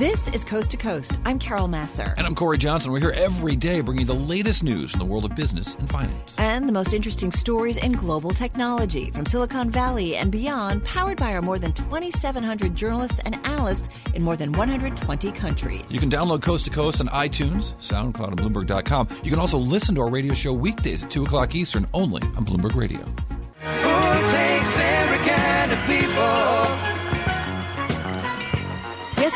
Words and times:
This 0.00 0.28
is 0.28 0.44
Coast 0.46 0.70
to 0.70 0.78
Coast. 0.78 1.12
I'm 1.26 1.38
Carol 1.38 1.68
Massar. 1.68 2.14
And 2.16 2.26
I'm 2.26 2.34
Cory 2.34 2.56
Johnson. 2.56 2.90
We're 2.90 3.00
here 3.00 3.10
every 3.10 3.54
day 3.54 3.82
bringing 3.82 4.06
the 4.06 4.14
latest 4.14 4.62
news 4.62 4.94
in 4.94 4.98
the 4.98 5.04
world 5.04 5.26
of 5.26 5.36
business 5.36 5.74
and 5.74 5.90
finance. 5.90 6.34
And 6.38 6.66
the 6.66 6.72
most 6.72 6.94
interesting 6.94 7.30
stories 7.30 7.76
in 7.76 7.92
global 7.92 8.30
technology 8.30 9.10
from 9.10 9.26
Silicon 9.26 9.70
Valley 9.70 10.16
and 10.16 10.32
beyond, 10.32 10.86
powered 10.86 11.18
by 11.18 11.34
our 11.34 11.42
more 11.42 11.58
than 11.58 11.74
2,700 11.74 12.74
journalists 12.74 13.20
and 13.26 13.34
analysts 13.44 13.90
in 14.14 14.22
more 14.22 14.36
than 14.36 14.52
120 14.52 15.32
countries. 15.32 15.84
You 15.90 16.00
can 16.00 16.10
download 16.10 16.40
Coast 16.40 16.64
to 16.64 16.70
Coast 16.70 17.02
on 17.02 17.08
iTunes, 17.08 17.74
SoundCloud, 17.74 18.28
and 18.28 18.40
Bloomberg.com. 18.40 19.08
You 19.22 19.30
can 19.30 19.38
also 19.38 19.58
listen 19.58 19.94
to 19.96 20.00
our 20.00 20.08
radio 20.08 20.32
show 20.32 20.54
weekdays 20.54 21.02
at 21.02 21.10
2 21.10 21.24
o'clock 21.24 21.54
Eastern 21.54 21.86
only 21.92 22.22
on 22.22 22.46
Bloomberg 22.46 22.74
Radio. 22.74 23.00
Who 23.00 24.30
takes 24.30 24.80
every 24.80 25.18
kind 25.28 25.72
of 25.72 25.78
people? 25.86 26.89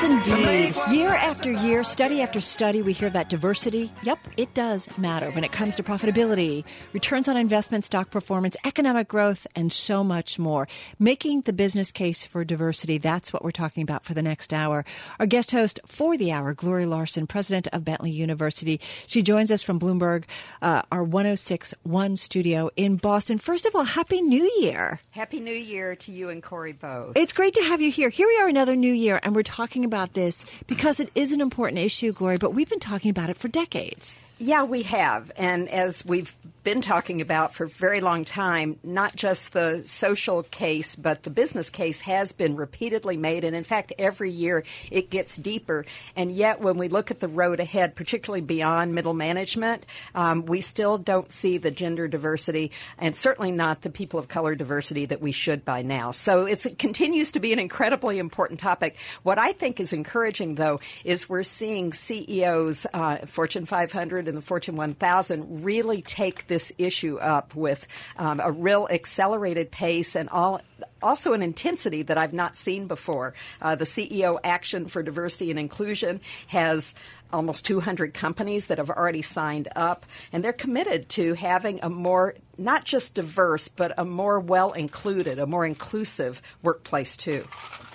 Indeed. 0.05 0.75
Year 0.91 1.15
after 1.15 1.51
year, 1.51 1.83
study 1.83 2.21
after 2.21 2.39
study, 2.39 2.83
we 2.83 2.93
hear 2.93 3.09
that 3.09 3.31
diversity, 3.31 3.91
yep, 4.03 4.19
it 4.37 4.53
does 4.53 4.87
matter 4.99 5.30
when 5.30 5.45
it 5.45 5.51
comes 5.53 5.75
to 5.77 5.83
profitability, 5.83 6.65
returns 6.93 7.27
on 7.27 7.39
investment, 7.39 7.87
stock 7.87 8.11
performance, 8.11 8.55
economic 8.67 9.09
growth, 9.09 9.47
and 9.57 9.73
so 9.73 10.05
much 10.05 10.39
more. 10.39 10.69
Making 10.99 11.41
the 11.41 11.55
business 11.55 11.91
case 11.91 12.23
for 12.23 12.45
diversity, 12.45 12.99
that's 12.99 13.33
what 13.33 13.43
we're 13.43 13.51
talking 13.51 13.83
about 13.83 14.05
for 14.05 14.13
the 14.13 14.21
next 14.21 14.53
hour. 14.53 14.85
Our 15.19 15.25
guest 15.25 15.53
host 15.53 15.80
for 15.87 16.19
the 16.19 16.33
hour, 16.33 16.52
Gloria 16.52 16.87
Larson, 16.87 17.27
president 17.27 17.66
of 17.73 17.83
Bentley 17.83 18.11
University. 18.11 18.83
She 19.07 19.23
joins 19.23 19.51
us 19.51 19.63
from 19.63 19.80
Bloomberg, 19.80 20.25
uh, 20.61 20.83
our 20.93 21.02
1061 21.02 22.16
studio 22.16 22.69
in 22.77 22.97
Boston. 22.97 23.39
First 23.39 23.65
of 23.65 23.75
all, 23.75 23.85
Happy 23.85 24.21
New 24.21 24.52
Year. 24.59 25.01
Happy 25.13 25.41
New 25.41 25.51
Year 25.51 25.97
to 25.97 26.13
you 26.13 26.29
and 26.29 26.43
Cory 26.43 26.73
both. 26.73 27.16
It's 27.16 27.33
great 27.33 27.55
to 27.55 27.63
have 27.63 27.80
you 27.80 27.91
here. 27.91 28.11
Here 28.11 28.29
we 28.29 28.39
are, 28.43 28.49
another 28.49 28.77
new 28.77 28.93
year, 28.93 29.19
and 29.23 29.35
we're 29.35 29.43
talking 29.43 29.83
about 29.87 29.94
this 30.12 30.45
because 30.66 31.01
it 31.01 31.11
is 31.15 31.33
an 31.33 31.41
important 31.41 31.80
issue, 31.80 32.13
Gloria, 32.13 32.38
but 32.38 32.52
we've 32.52 32.68
been 32.68 32.80
talking 32.80 33.10
about 33.10 33.30
it 33.30 33.38
for 33.38 33.49
decades. 33.49 34.15
Yeah, 34.38 34.65
we 34.65 34.82
have. 34.82 35.30
And 35.37 35.68
as 35.68 36.04
we've 36.04 36.35
been 36.65 36.80
talking 36.80 37.21
about 37.21 37.54
for 37.54 37.65
a 37.65 37.68
very 37.68 38.01
long 38.01 38.24
time, 38.24 38.79
not 38.82 39.15
just 39.15 39.52
the 39.52 39.82
social 39.85 40.43
case, 40.45 40.96
but 40.96 41.23
the 41.23 41.30
business 41.30 41.68
case 41.68 42.01
has 42.01 42.32
been 42.32 42.57
repeatedly 42.57 43.18
made. 43.18 43.45
And 43.45 43.55
in 43.55 43.65
fact, 43.65 43.93
every 43.99 44.30
year 44.30 44.65
it 44.90 45.10
gets 45.10 45.37
deeper. 45.37 45.85
And 46.16 46.32
yet, 46.32 46.60
when 46.60 46.79
we 46.79 46.88
look 46.88 47.10
at 47.10 47.21
the 47.21 47.29
road 47.29 47.60
ahead, 47.60 47.95
particularly 47.95 48.40
beyond 48.40 48.95
middle 48.95 49.12
management, 49.12 49.85
um, 50.15 50.46
we 50.46 50.62
still 50.62 50.96
don't 50.96 51.30
see 51.30 51.59
the 51.59 51.71
gender 51.71 52.09
diversity 52.09 52.73
and 52.99 53.15
certainly 53.15 53.52
not 53.52 53.82
the 53.82 53.90
people 53.90 54.18
of 54.18 54.29
color 54.29 54.55
diversity 54.55 55.05
that 55.07 55.21
we 55.21 55.32
should 55.32 55.66
by 55.66 55.82
now. 55.82 56.12
So 56.12 56.46
it 56.46 56.79
continues 56.79 57.32
to 57.32 57.40
be 57.40 57.52
an 57.52 57.59
incredibly 57.59 58.18
important 58.18 58.59
topic. 58.59 58.96
What 59.23 59.38
I 59.38 59.52
think 59.52 59.80
is 59.80 59.93
encouraging, 59.93 60.55
though, 60.55 60.80
is 61.05 61.29
we're 61.29 61.43
seeing 61.43 61.93
CEOs, 61.93 62.87
uh, 62.95 63.18
Fortune 63.27 63.66
500 63.66 64.24
and 64.28 64.37
the 64.37 64.43
Fortune 64.43 64.77
1000, 64.77 65.65
really 65.65 66.03
take 66.03 66.47
this 66.47 66.72
issue 66.78 67.19
up 67.19 67.55
with 67.55 67.87
um, 68.17 68.41
a 68.41 68.50
real 68.50 68.89
accelerated 68.91 69.71
pace 69.71 70.15
and 70.15 70.28
all 70.31 70.61
also 71.03 71.34
an 71.34 71.43
intensity 71.43 72.03
that 72.03 72.17
I've 72.19 72.33
not 72.33 72.56
seen 72.56 72.87
before. 72.87 73.34
Uh, 73.61 73.75
the 73.75 73.84
CEO 73.84 74.39
Action 74.43 74.89
for 74.89 75.03
Diversity 75.03 75.50
and 75.50 75.59
Inclusion 75.59 76.21
has 76.49 76.95
almost 77.33 77.67
200 77.67 78.15
companies 78.15 78.67
that 78.67 78.78
have 78.78 78.91
already 78.91 79.21
signed 79.22 79.69
up, 79.77 80.06
and 80.33 80.43
they're 80.43 80.53
committed 80.53 81.09
to 81.11 81.34
having 81.34 81.81
a 81.83 81.91
more 81.91 82.34
not 82.56 82.84
just 82.84 83.15
diverse, 83.15 83.69
but 83.69 83.93
a 83.99 84.05
more 84.05 84.39
well 84.39 84.72
included, 84.72 85.39
a 85.39 85.47
more 85.47 85.67
inclusive 85.67 86.41
workplace 86.62 87.17
too. 87.17 87.47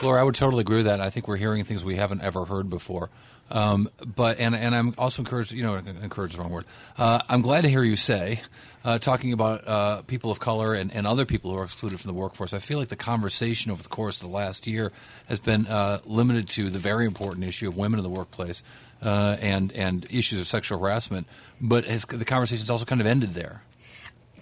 Laura, 0.02 0.20
I 0.20 0.24
would 0.24 0.36
totally 0.36 0.62
agree 0.62 0.78
with 0.78 0.86
that. 0.86 1.00
I 1.00 1.10
think 1.10 1.28
we're 1.28 1.38
hearing 1.38 1.64
things 1.64 1.86
we 1.86 1.96
haven't 1.96 2.22
ever 2.22 2.46
heard 2.46 2.70
before. 2.70 3.10
Um, 3.52 3.90
but 4.06 4.40
and 4.40 4.56
and 4.56 4.76
I'm 4.76 4.94
also 4.98 5.22
encouraged. 5.22 5.52
You 5.52 5.64
know, 5.64 5.76
encouraged 5.76 6.38
the 6.38 6.42
wrong 6.42 6.52
word. 6.52 6.66
Uh, 6.98 7.22
I'm 7.30 7.42
glad 7.42 7.62
to 7.62 7.70
hear 7.70 7.84
you 7.84 7.96
say. 7.96 8.42
Uh, 8.86 8.98
talking 8.98 9.34
about 9.34 9.68
uh, 9.68 10.02
people 10.04 10.32
of 10.32 10.40
color 10.40 10.74
and, 10.74 10.94
and 10.94 11.06
other 11.06 11.26
people 11.26 11.52
who 11.52 11.58
are 11.58 11.66
excluded 11.66 12.00
from 12.00 12.08
the 12.08 12.14
workforce, 12.14 12.54
I 12.54 12.60
feel 12.60 12.80
like 12.80 12.88
the 12.88 12.96
conversation 12.96 13.74
over 13.74 13.84
the 13.84 13.90
course 13.90 14.22
of 14.22 14.30
the 14.30 14.34
last 14.34 14.68
year 14.68 14.94
has 15.28 15.42
been 15.42 15.68
uh, 15.68 16.00
limited 16.06 16.48
to 16.50 16.70
the 16.70 16.80
very 16.80 17.06
important 17.06 17.46
issue 17.46 17.68
of 17.68 17.76
women 17.76 18.00
in 18.00 18.04
the 18.04 18.10
workplace 18.10 18.64
uh, 19.02 19.36
and 19.42 19.74
and 19.74 20.06
issues 20.10 20.40
of 20.40 20.48
sexual 20.48 20.80
harassment. 20.80 21.28
But 21.60 21.86
has, 21.86 22.06
the 22.06 22.26
conversation's 22.26 22.70
also 22.70 22.86
kind 22.86 23.02
of 23.02 23.08
ended 23.08 23.34
there. 23.34 23.64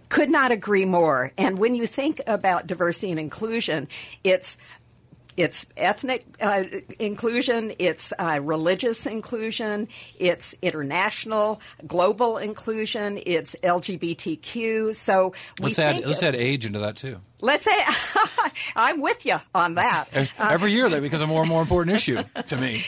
Could 0.09 0.29
not 0.29 0.51
agree 0.51 0.85
more. 0.85 1.33
And 1.37 1.59
when 1.59 1.75
you 1.75 1.85
think 1.85 2.21
about 2.27 2.65
diversity 2.67 3.11
and 3.11 3.19
inclusion, 3.19 3.89
it's 4.23 4.57
it's 5.37 5.67
ethnic 5.77 6.25
uh, 6.41 6.63
inclusion, 6.99 7.73
it's 7.79 8.11
uh, 8.17 8.39
religious 8.41 9.05
inclusion, 9.05 9.87
it's 10.19 10.55
international, 10.61 11.61
global 11.85 12.37
inclusion, 12.39 13.19
it's 13.25 13.55
LGBTQ. 13.63 14.95
So 14.95 15.33
we 15.59 15.67
let's 15.67 15.79
add 15.79 16.03
let's 16.05 16.23
add 16.23 16.35
age 16.35 16.65
into 16.65 16.79
that 16.79 16.95
too. 16.97 17.21
Let's 17.39 17.65
say 17.65 17.77
I'm 18.75 18.99
with 18.99 19.23
you 19.23 19.37
on 19.53 19.75
that. 19.75 20.05
Every 20.39 20.71
year 20.71 20.89
that 20.89 21.01
becomes 21.03 21.21
a 21.21 21.27
more 21.27 21.41
and 21.41 21.49
more 21.49 21.61
important 21.61 21.95
issue 21.95 22.23
to 22.47 22.57
me. 22.57 22.83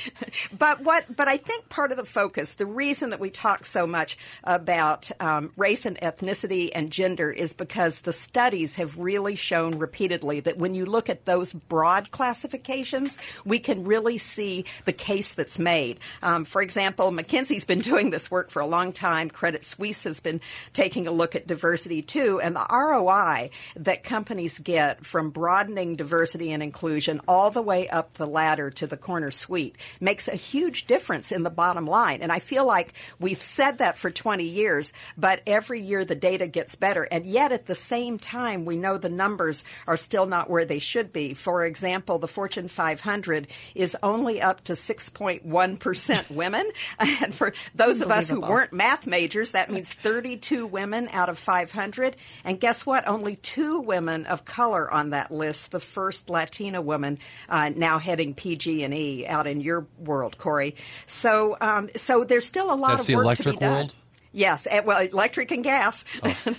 But 0.58 0.82
what? 0.82 1.16
But 1.16 1.28
I 1.28 1.38
think 1.38 1.70
part 1.70 1.92
of 1.92 1.98
the 1.98 2.06
focus, 2.06 2.56
the 2.56 2.66
reason 2.66 3.12
that 3.12 3.20
we 3.20 3.30
talk 3.30 3.64
so 3.66 3.86
much 3.86 4.18
about 4.44 5.12
um, 5.20 5.52
race 5.56 5.86
and 5.86 6.00
ethnicity 6.00 6.72
and 6.74 6.90
gender, 6.90 7.30
is 7.30 7.54
because 7.54 8.00
the 8.00 8.14
studies 8.14 8.76
have 8.76 8.98
really 8.98 9.36
shown 9.36 9.78
repeatedly 9.78 10.40
that 10.40 10.58
when 10.58 10.74
you 10.74 10.86
look 10.86 11.10
at 11.10 11.26
those 11.26 11.54
broad 11.54 12.10
classifications, 12.10 13.20
we 13.46 13.60
can 13.60 13.84
really 13.84 14.18
see 14.18 14.66
the 14.86 14.94
case 14.94 15.34
that's 15.34 15.60
made. 15.60 16.00
Um, 16.24 16.44
for 16.44 16.64
example, 16.64 17.12
McKinsey's 17.12 17.66
been 17.66 17.80
doing 17.90 18.10
this 18.10 18.32
work 18.32 18.50
for 18.50 18.62
a 18.62 18.68
long 18.68 18.94
time. 18.94 19.30
Credit 19.30 19.64
Suisse 19.64 20.06
has 20.06 20.20
been 20.20 20.42
taking 20.74 21.06
a 21.06 21.12
look 21.12 21.36
at 21.36 21.46
diversity 21.46 22.02
too, 22.02 22.40
and 22.42 22.56
the 22.56 22.66
ROI 22.72 23.52
that 23.76 24.04
companies 24.04 24.39
companies 24.40 24.58
get 24.60 25.06
from 25.06 25.32
broadening 25.32 25.98
diversity 25.98 26.54
and 26.54 26.64
inclusion 26.64 27.20
all 27.28 27.52
the 27.52 27.62
way 27.62 27.90
up 27.90 28.14
the 28.14 28.26
ladder 28.26 28.72
to 28.72 28.88
the 28.88 28.96
corner 28.96 29.32
suite 29.32 29.76
makes 30.00 30.30
a 30.30 30.36
huge 30.36 30.86
difference 30.86 31.34
in 31.34 31.44
the 31.44 31.50
bottom 31.50 31.86
line. 31.86 32.22
And 32.22 32.32
I 32.32 32.40
feel 32.40 32.66
like 32.66 32.94
we've 33.20 33.42
said 33.42 33.80
that 33.80 33.98
for 33.98 34.10
20 34.10 34.46
years, 34.46 34.94
but 35.18 35.42
every 35.46 35.82
year 35.82 36.06
the 36.06 36.16
data 36.16 36.48
gets 36.48 36.76
better. 36.76 37.04
And 37.04 37.26
yet 37.26 37.52
at 37.52 37.66
the 37.66 37.76
same 37.76 38.18
time, 38.18 38.64
we 38.64 38.78
know 38.78 38.98
the 38.98 39.10
numbers 39.10 39.66
are 39.88 39.98
still 39.98 40.26
not 40.26 40.50
where 40.50 40.64
they 40.64 40.80
should 40.80 41.12
be. 41.12 41.34
For 41.34 41.66
example, 41.66 42.18
the 42.18 42.30
Fortune 42.30 42.70
500 42.70 43.48
is 43.76 43.98
only 44.02 44.42
up 44.42 44.64
to 44.66 44.74
6.1% 44.74 46.30
women. 46.34 46.72
and 46.98 47.36
for 47.36 47.52
those 47.76 48.00
of 48.00 48.10
us 48.10 48.30
who 48.30 48.40
weren't 48.40 48.72
math 48.72 49.06
majors, 49.06 49.52
that 49.52 49.70
means 49.70 49.94
32 49.94 50.66
women 50.66 51.10
out 51.12 51.28
of 51.28 51.38
500. 51.38 52.16
And 52.46 52.58
guess 52.58 52.86
what? 52.86 53.06
Only 53.06 53.36
two 53.36 53.82
women 53.82 54.28
of 54.30 54.46
color 54.46 54.92
on 54.92 55.12
that 55.12 55.32
list, 55.32 55.72
the 55.72 55.80
first 55.80 56.30
Latina 56.30 56.82
woman 56.82 57.20
uh, 57.48 57.72
now 57.76 58.00
heading 58.00 58.34
PG&E 58.34 59.26
out 59.26 59.48
in 59.48 59.62
your 59.62 59.88
world, 59.98 60.38
Cory. 60.38 60.76
So, 61.06 61.58
um, 61.60 61.90
so 61.96 62.24
there's 62.24 62.46
still 62.46 62.72
a 62.72 62.76
lot 62.76 62.98
That's 62.98 63.10
of 63.10 63.16
work 63.16 63.38
to 63.38 63.52
be 63.52 63.58
done. 63.58 63.74
World? 63.74 63.96
Yes, 64.32 64.68
well, 64.86 65.02
electric 65.02 65.52
and 65.52 65.64
gas. 65.64 66.06
Oh. 66.22 66.30
so 66.46 66.54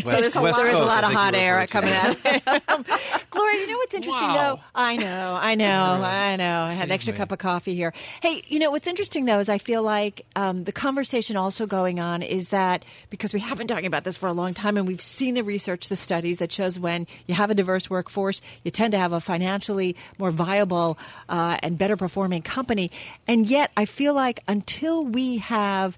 there's 0.00 0.36
a, 0.36 0.40
lot, 0.40 0.56
there's 0.56 0.76
a 0.76 0.84
lot 0.84 1.02
of 1.02 1.12
hot 1.12 1.34
air 1.34 1.66
coming 1.66 1.92
out. 1.92 2.16
Gloria, 3.30 3.60
you 3.60 3.66
know 3.66 3.78
what's 3.78 3.94
interesting 3.94 4.28
wow. 4.28 4.54
though? 4.54 4.62
I 4.74 4.96
know, 4.96 5.38
I 5.40 5.54
know, 5.56 6.02
I 6.04 6.36
know. 6.36 6.62
I 6.62 6.72
had 6.72 6.86
an 6.86 6.92
extra 6.92 7.12
me. 7.12 7.18
cup 7.18 7.32
of 7.32 7.38
coffee 7.38 7.74
here. 7.74 7.92
Hey, 8.22 8.42
you 8.46 8.60
know 8.60 8.70
what's 8.70 8.86
interesting 8.86 9.24
though 9.24 9.40
is 9.40 9.48
I 9.48 9.58
feel 9.58 9.82
like 9.82 10.24
um, 10.36 10.64
the 10.64 10.72
conversation 10.72 11.36
also 11.36 11.66
going 11.66 11.98
on 11.98 12.22
is 12.22 12.48
that 12.48 12.84
because 13.10 13.34
we 13.34 13.40
have 13.40 13.58
been 13.58 13.66
talking 13.66 13.86
about 13.86 14.04
this 14.04 14.16
for 14.16 14.28
a 14.28 14.32
long 14.32 14.54
time 14.54 14.76
and 14.76 14.86
we've 14.86 15.00
seen 15.00 15.34
the 15.34 15.42
research, 15.42 15.88
the 15.88 15.96
studies 15.96 16.38
that 16.38 16.52
shows 16.52 16.78
when 16.78 17.08
you 17.26 17.34
have 17.34 17.50
a 17.50 17.54
diverse 17.54 17.90
workforce, 17.90 18.40
you 18.62 18.70
tend 18.70 18.92
to 18.92 18.98
have 18.98 19.12
a 19.12 19.20
financially 19.20 19.96
more 20.18 20.30
viable 20.30 20.96
uh, 21.28 21.58
and 21.62 21.76
better 21.76 21.96
performing 21.96 22.42
company. 22.42 22.92
And 23.26 23.50
yet, 23.50 23.72
I 23.76 23.84
feel 23.84 24.14
like 24.14 24.44
until 24.46 25.04
we 25.04 25.38
have 25.38 25.96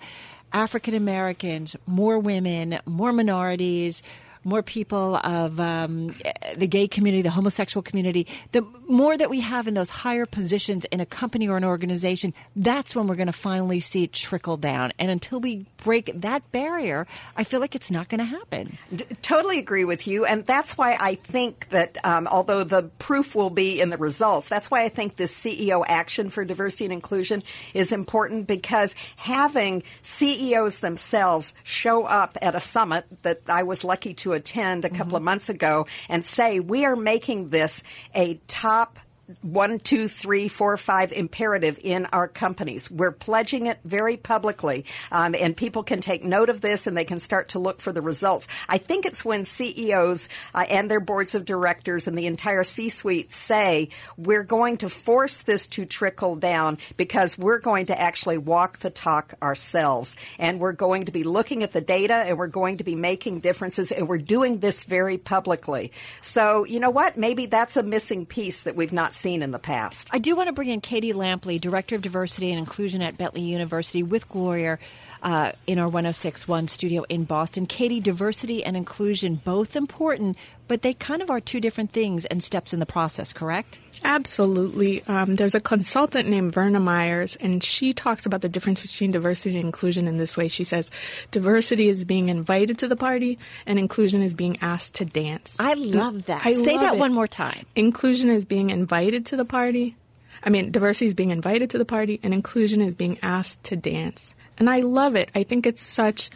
African 0.52 0.94
Americans, 0.94 1.76
more 1.86 2.18
women, 2.18 2.78
more 2.86 3.12
minorities, 3.12 4.02
more 4.44 4.62
people 4.62 5.16
of 5.16 5.58
um, 5.60 6.14
the 6.56 6.66
gay 6.66 6.88
community, 6.88 7.22
the 7.22 7.30
homosexual 7.30 7.82
community, 7.82 8.26
the 8.52 8.62
more 8.88 9.16
that 9.16 9.30
we 9.30 9.40
have 9.40 9.66
in 9.66 9.74
those 9.74 9.90
higher 9.90 10.26
positions 10.26 10.84
in 10.86 11.00
a 11.00 11.06
company 11.06 11.48
or 11.48 11.56
an 11.56 11.64
organization, 11.64 12.32
that's 12.56 12.96
when 12.96 13.06
we're 13.06 13.16
going 13.16 13.26
to 13.26 13.32
finally 13.32 13.80
see 13.80 14.04
it 14.04 14.12
trickle 14.12 14.56
down. 14.56 14.92
And 14.98 15.10
until 15.10 15.40
we 15.40 15.66
break 15.82 16.10
that 16.14 16.50
barrier, 16.52 17.06
I 17.36 17.44
feel 17.44 17.60
like 17.60 17.74
it's 17.74 17.90
not 17.90 18.08
going 18.08 18.20
to 18.20 18.24
happen. 18.24 18.78
D- 18.94 19.04
totally 19.22 19.58
agree 19.58 19.84
with 19.84 20.06
you. 20.06 20.24
And 20.24 20.44
that's 20.44 20.76
why 20.76 20.96
I 20.98 21.16
think 21.16 21.68
that 21.70 21.98
um, 22.04 22.26
although 22.26 22.64
the 22.64 22.84
proof 22.98 23.34
will 23.34 23.50
be 23.50 23.80
in 23.80 23.90
the 23.90 23.96
results, 23.96 24.48
that's 24.48 24.70
why 24.70 24.82
I 24.82 24.88
think 24.88 25.16
this 25.16 25.36
CEO 25.36 25.84
action 25.86 26.30
for 26.30 26.44
diversity 26.44 26.84
and 26.84 26.92
inclusion 26.92 27.42
is 27.74 27.92
important 27.92 28.46
because 28.46 28.94
having 29.16 29.82
CEOs 30.02 30.80
themselves 30.80 31.54
show 31.62 32.04
up 32.04 32.38
at 32.42 32.54
a 32.54 32.60
summit 32.60 33.04
that 33.22 33.42
I 33.48 33.62
was 33.62 33.84
lucky 33.84 34.14
to 34.14 34.27
attend 34.32 34.84
a 34.84 34.88
couple 34.88 35.06
Mm-hmm. 35.08 35.16
of 35.16 35.22
months 35.22 35.48
ago 35.48 35.86
and 36.08 36.24
say, 36.24 36.60
we 36.60 36.84
are 36.84 36.96
making 36.96 37.48
this 37.50 37.82
a 38.14 38.34
top 38.46 38.98
one, 39.42 39.78
two, 39.78 40.08
three, 40.08 40.48
four, 40.48 40.76
five 40.76 41.12
imperative 41.12 41.78
in 41.82 42.06
our 42.06 42.28
companies. 42.28 42.90
We're 42.90 43.12
pledging 43.12 43.66
it 43.66 43.78
very 43.84 44.16
publicly, 44.16 44.86
um, 45.12 45.34
and 45.34 45.56
people 45.56 45.82
can 45.82 46.00
take 46.00 46.24
note 46.24 46.48
of 46.48 46.60
this 46.62 46.86
and 46.86 46.96
they 46.96 47.04
can 47.04 47.18
start 47.18 47.50
to 47.50 47.58
look 47.58 47.80
for 47.80 47.92
the 47.92 48.00
results. 48.00 48.48
I 48.68 48.78
think 48.78 49.04
it's 49.04 49.24
when 49.24 49.44
CEOs 49.44 50.28
uh, 50.54 50.64
and 50.68 50.90
their 50.90 51.00
boards 51.00 51.34
of 51.34 51.44
directors 51.44 52.06
and 52.06 52.16
the 52.16 52.26
entire 52.26 52.64
C-suite 52.64 53.32
say 53.32 53.90
we're 54.16 54.44
going 54.44 54.78
to 54.78 54.88
force 54.88 55.42
this 55.42 55.66
to 55.68 55.84
trickle 55.84 56.36
down 56.36 56.78
because 56.96 57.36
we're 57.36 57.58
going 57.58 57.86
to 57.86 58.00
actually 58.00 58.38
walk 58.38 58.78
the 58.78 58.90
talk 58.90 59.34
ourselves, 59.42 60.16
and 60.38 60.58
we're 60.58 60.72
going 60.72 61.04
to 61.04 61.12
be 61.12 61.24
looking 61.24 61.62
at 61.62 61.72
the 61.72 61.80
data 61.80 62.14
and 62.14 62.38
we're 62.38 62.46
going 62.46 62.78
to 62.78 62.84
be 62.84 62.94
making 62.94 63.40
differences, 63.40 63.92
and 63.92 64.08
we're 64.08 64.16
doing 64.18 64.60
this 64.60 64.84
very 64.84 65.18
publicly. 65.18 65.92
So 66.22 66.64
you 66.64 66.80
know 66.80 66.90
what? 66.90 67.18
Maybe 67.18 67.44
that's 67.44 67.76
a 67.76 67.82
missing 67.82 68.24
piece 68.24 68.62
that 68.62 68.74
we've 68.74 68.92
not 68.92 69.12
seen 69.18 69.42
in 69.42 69.50
the 69.50 69.58
past. 69.58 70.08
I 70.12 70.18
do 70.18 70.34
want 70.36 70.48
to 70.48 70.52
bring 70.52 70.68
in 70.68 70.80
Katie 70.80 71.12
Lampley, 71.12 71.60
Director 71.60 71.96
of 71.96 72.02
Diversity 72.02 72.50
and 72.50 72.58
Inclusion 72.58 73.02
at 73.02 73.18
Bentley 73.18 73.42
University, 73.42 74.02
with 74.02 74.28
Gloria. 74.28 74.78
Uh, 75.20 75.50
in 75.66 75.80
our 75.80 75.88
1061 75.88 76.68
studio 76.68 77.04
in 77.08 77.24
Boston. 77.24 77.66
Katie, 77.66 77.98
diversity 77.98 78.62
and 78.62 78.76
inclusion, 78.76 79.34
both 79.34 79.74
important, 79.74 80.36
but 80.68 80.82
they 80.82 80.94
kind 80.94 81.22
of 81.22 81.28
are 81.28 81.40
two 81.40 81.60
different 81.60 81.90
things 81.90 82.24
and 82.26 82.40
steps 82.40 82.72
in 82.72 82.78
the 82.78 82.86
process, 82.86 83.32
correct? 83.32 83.80
Absolutely. 84.04 85.02
Um, 85.06 85.36
there's 85.36 85.54
a 85.54 85.60
consultant 85.60 86.28
named 86.28 86.52
Verna 86.52 86.80
Myers, 86.80 87.36
and 87.36 87.62
she 87.62 87.92
talks 87.92 88.26
about 88.26 88.40
the 88.40 88.48
difference 88.48 88.82
between 88.86 89.10
diversity 89.10 89.56
and 89.56 89.66
inclusion 89.66 90.06
in 90.08 90.16
this 90.16 90.36
way. 90.36 90.48
She 90.48 90.64
says 90.64 90.90
diversity 91.30 91.88
is 91.88 92.04
being 92.04 92.28
invited 92.28 92.78
to 92.78 92.88
the 92.88 92.96
party, 92.96 93.38
and 93.66 93.78
inclusion 93.78 94.22
is 94.22 94.34
being 94.34 94.58
asked 94.60 94.94
to 94.94 95.04
dance. 95.04 95.56
I 95.58 95.74
love 95.74 96.26
that. 96.26 96.46
I 96.46 96.52
Say 96.52 96.74
love 96.74 96.80
that 96.82 96.94
it. 96.94 96.98
one 96.98 97.12
more 97.12 97.26
time. 97.26 97.66
Inclusion 97.76 98.30
is 98.30 98.44
being 98.44 98.70
invited 98.70 99.26
to 99.26 99.36
the 99.36 99.44
party. 99.44 99.96
I 100.42 100.50
mean, 100.50 100.70
diversity 100.70 101.06
is 101.06 101.14
being 101.14 101.30
invited 101.30 101.70
to 101.70 101.78
the 101.78 101.84
party, 101.84 102.20
and 102.22 102.32
inclusion 102.32 102.80
is 102.80 102.94
being 102.94 103.18
asked 103.22 103.64
to 103.64 103.76
dance. 103.76 104.34
And 104.58 104.70
I 104.70 104.80
love 104.80 105.16
it. 105.16 105.30
I 105.34 105.42
think 105.42 105.66
it's 105.66 105.82
such 105.82 106.30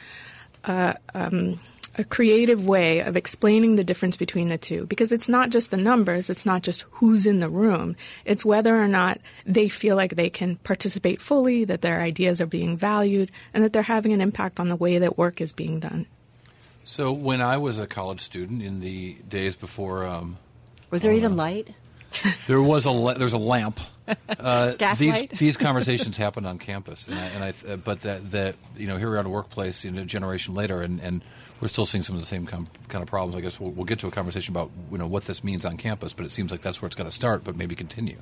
a, 0.65 0.97
um, 1.15 1.61
a 1.97 2.05
creative 2.05 2.67
way 2.67 3.01
of 3.01 3.17
explaining 3.17 3.77
the 3.77 3.85
difference 3.85 4.17
between 4.17 4.49
the 4.49 4.57
two 4.59 4.87
because 4.87 5.13
it's 5.13 5.29
not 5.29 5.51
just 5.51 5.71
the 5.71 5.77
numbers, 5.77 6.31
it's 6.31 6.47
not 6.47 6.63
just 6.63 6.83
who's 6.93 7.27
in 7.27 7.41
the 7.41 7.49
room, 7.49 7.97
it's 8.25 8.45
whether 8.45 8.81
or 8.83 8.89
not 8.89 9.21
they 9.45 9.69
feel 9.69 9.95
like 9.97 10.15
they 10.17 10.31
can 10.31 10.57
participate 10.57 11.21
fully, 11.21 11.65
that 11.65 11.83
their 11.83 12.01
ideas 12.01 12.41
are 12.41 12.47
being 12.47 12.77
valued, 12.77 13.31
and 13.53 13.63
that 13.63 13.73
they're 13.73 13.83
having 13.83 14.13
an 14.13 14.21
impact 14.21 14.59
on 14.59 14.69
the 14.69 14.77
way 14.77 14.99
that 14.99 15.19
work 15.19 15.41
is 15.41 15.53
being 15.53 15.81
done. 15.81 16.07
So 16.85 17.13
when 17.13 17.41
I 17.41 17.59
was 17.59 17.79
a 17.79 17.87
college 17.87 18.21
student 18.21 18.63
in 18.63 18.81
the 18.81 19.15
days 19.29 19.55
before, 19.55 20.05
um, 20.07 20.39
Was 20.91 21.03
there 21.03 21.13
even 21.13 21.37
light? 21.37 21.69
there 22.47 22.63
was 22.63 22.87
a 22.87 22.91
la- 22.91 23.15
there's 23.15 23.33
a 23.33 23.39
lamp. 23.39 23.81
Uh, 24.29 24.75
Gaslight? 24.75 25.31
these 25.31 25.39
these 25.39 25.57
conversations 25.57 26.17
happened 26.17 26.47
on 26.47 26.59
campus, 26.59 27.07
and 27.09 27.19
I, 27.19 27.25
and 27.27 27.45
I 27.45 27.73
uh, 27.73 27.77
but 27.77 28.01
that 28.03 28.31
that 28.33 28.57
you 28.77 28.87
know 28.87 28.97
here 28.97 29.11
we 29.11 29.17
are 29.17 29.21
in 29.21 29.27
a 29.27 29.31
workplace 29.31 29.85
you 29.85 29.91
know, 29.91 30.03
a 30.03 30.05
generation 30.05 30.55
later, 30.55 30.81
and, 30.81 31.01
and 31.01 31.23
we're 31.61 31.69
still 31.69 31.87
seeing 31.87 32.03
some 32.03 32.17
of 32.17 32.23
the 32.23 32.27
same 32.27 32.47
com- 32.47 32.69
kind 32.89 33.03
of 33.03 33.09
problems. 33.09 33.37
I 33.37 33.41
guess 33.41 33.61
we'll, 33.61 33.71
we'll 33.71 33.85
get 33.85 34.01
to 34.01 34.09
a 34.09 34.11
conversation 34.11 34.53
about 34.53 34.71
you 34.91 34.99
know 34.99 35.07
what 35.07 35.25
this 35.25 35.45
means 35.45 35.65
on 35.65 35.77
campus, 35.77 36.13
but 36.13 36.27
it 36.27 36.33
seems 36.33 36.51
like 36.51 36.61
that's 36.61 36.83
where 36.83 36.87
it's 36.87 36.97
got 36.97 37.05
to 37.05 37.13
start, 37.13 37.45
but 37.45 37.57
maybe 37.57 37.75
continue. 37.75 38.19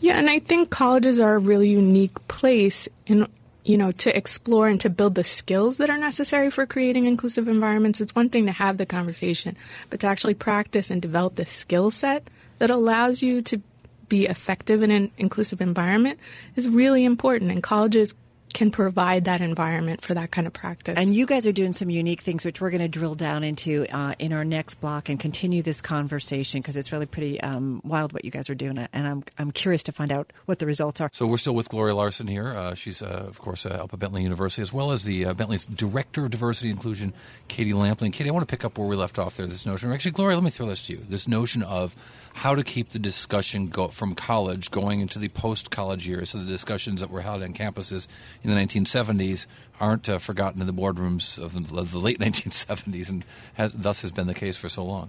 Yeah, 0.00 0.18
and 0.18 0.28
I 0.28 0.40
think 0.40 0.70
colleges 0.70 1.20
are 1.20 1.34
a 1.34 1.38
really 1.38 1.68
unique 1.70 2.26
place 2.28 2.88
in 3.06 3.26
you 3.64 3.76
know 3.76 3.92
to 3.92 4.16
explore 4.16 4.68
and 4.68 4.80
to 4.80 4.90
build 4.90 5.14
the 5.14 5.24
skills 5.24 5.78
that 5.78 5.90
are 5.90 5.98
necessary 5.98 6.50
for 6.50 6.66
creating 6.66 7.06
inclusive 7.06 7.48
environments. 7.48 8.00
It's 8.00 8.14
one 8.14 8.28
thing 8.28 8.46
to 8.46 8.52
have 8.52 8.76
the 8.76 8.86
conversation, 8.86 9.56
but 9.90 10.00
to 10.00 10.06
actually 10.06 10.34
practice 10.34 10.90
and 10.90 11.00
develop 11.00 11.36
the 11.36 11.46
skill 11.46 11.90
set 11.90 12.28
that 12.58 12.70
allows 12.70 13.22
you 13.22 13.42
to 13.42 13.60
be 14.08 14.26
effective 14.26 14.82
in 14.82 14.90
an 14.90 15.10
inclusive 15.18 15.60
environment 15.60 16.18
is 16.54 16.68
really 16.68 17.04
important 17.04 17.50
and 17.50 17.62
colleges 17.62 18.14
can 18.56 18.70
provide 18.70 19.24
that 19.26 19.42
environment 19.42 20.00
for 20.00 20.14
that 20.14 20.30
kind 20.30 20.46
of 20.46 20.52
practice. 20.52 20.94
And 20.96 21.14
you 21.14 21.26
guys 21.26 21.46
are 21.46 21.52
doing 21.52 21.74
some 21.74 21.90
unique 21.90 22.22
things, 22.22 22.42
which 22.42 22.58
we're 22.58 22.70
going 22.70 22.80
to 22.80 22.88
drill 22.88 23.14
down 23.14 23.44
into 23.44 23.86
uh, 23.94 24.14
in 24.18 24.32
our 24.32 24.46
next 24.46 24.76
block 24.76 25.10
and 25.10 25.20
continue 25.20 25.62
this 25.62 25.82
conversation 25.82 26.62
because 26.62 26.74
it's 26.74 26.90
really 26.90 27.04
pretty 27.04 27.38
um, 27.42 27.82
wild 27.84 28.14
what 28.14 28.24
you 28.24 28.30
guys 28.30 28.48
are 28.48 28.54
doing, 28.54 28.78
and 28.78 29.06
I'm 29.06 29.24
I'm 29.38 29.50
curious 29.50 29.82
to 29.84 29.92
find 29.92 30.10
out 30.10 30.32
what 30.46 30.58
the 30.58 30.64
results 30.64 31.02
are. 31.02 31.10
So 31.12 31.26
we're 31.26 31.36
still 31.36 31.54
with 31.54 31.68
Gloria 31.68 31.94
Larson 31.94 32.26
here. 32.26 32.48
Uh, 32.48 32.74
she's, 32.74 33.02
uh, 33.02 33.26
of 33.28 33.38
course, 33.40 33.66
uh, 33.66 33.70
up 33.70 33.92
at 33.92 33.98
Bentley 33.98 34.22
University, 34.22 34.62
as 34.62 34.72
well 34.72 34.90
as 34.90 35.04
the 35.04 35.26
uh, 35.26 35.34
Bentley's 35.34 35.66
Director 35.66 36.24
of 36.24 36.30
Diversity 36.30 36.70
and 36.70 36.78
Inclusion, 36.78 37.12
Katie 37.48 37.72
Lampley. 37.72 38.02
And 38.02 38.12
Katie, 38.14 38.30
I 38.30 38.32
want 38.32 38.48
to 38.48 38.50
pick 38.50 38.64
up 38.64 38.78
where 38.78 38.88
we 38.88 38.96
left 38.96 39.18
off 39.18 39.36
there. 39.36 39.46
This 39.46 39.66
notion, 39.66 39.92
actually, 39.92 40.12
Gloria, 40.12 40.36
let 40.36 40.44
me 40.44 40.50
throw 40.50 40.66
this 40.66 40.86
to 40.86 40.94
you. 40.94 40.98
This 41.06 41.28
notion 41.28 41.62
of 41.62 41.94
how 42.36 42.54
to 42.54 42.62
keep 42.62 42.90
the 42.90 42.98
discussion 42.98 43.68
go 43.68 43.88
from 43.88 44.14
college 44.14 44.70
going 44.70 45.00
into 45.00 45.18
the 45.18 45.28
post-college 45.28 46.06
years, 46.06 46.30
so 46.30 46.38
the 46.38 46.44
discussions 46.44 47.00
that 47.00 47.10
were 47.10 47.22
held 47.22 47.42
on 47.42 47.54
campuses 47.54 48.08
in 48.42 48.50
the 48.50 48.56
1970s 48.56 49.46
aren't 49.80 50.06
uh, 50.06 50.18
forgotten 50.18 50.60
in 50.60 50.66
the 50.66 50.72
boardrooms 50.72 51.42
of 51.42 51.54
the, 51.54 51.76
of 51.76 51.92
the 51.92 51.98
late 51.98 52.18
1970s, 52.20 53.08
and 53.08 53.24
has, 53.54 53.72
thus 53.72 54.02
has 54.02 54.12
been 54.12 54.26
the 54.26 54.34
case 54.34 54.58
for 54.58 54.68
so 54.68 54.84
long. 54.84 55.08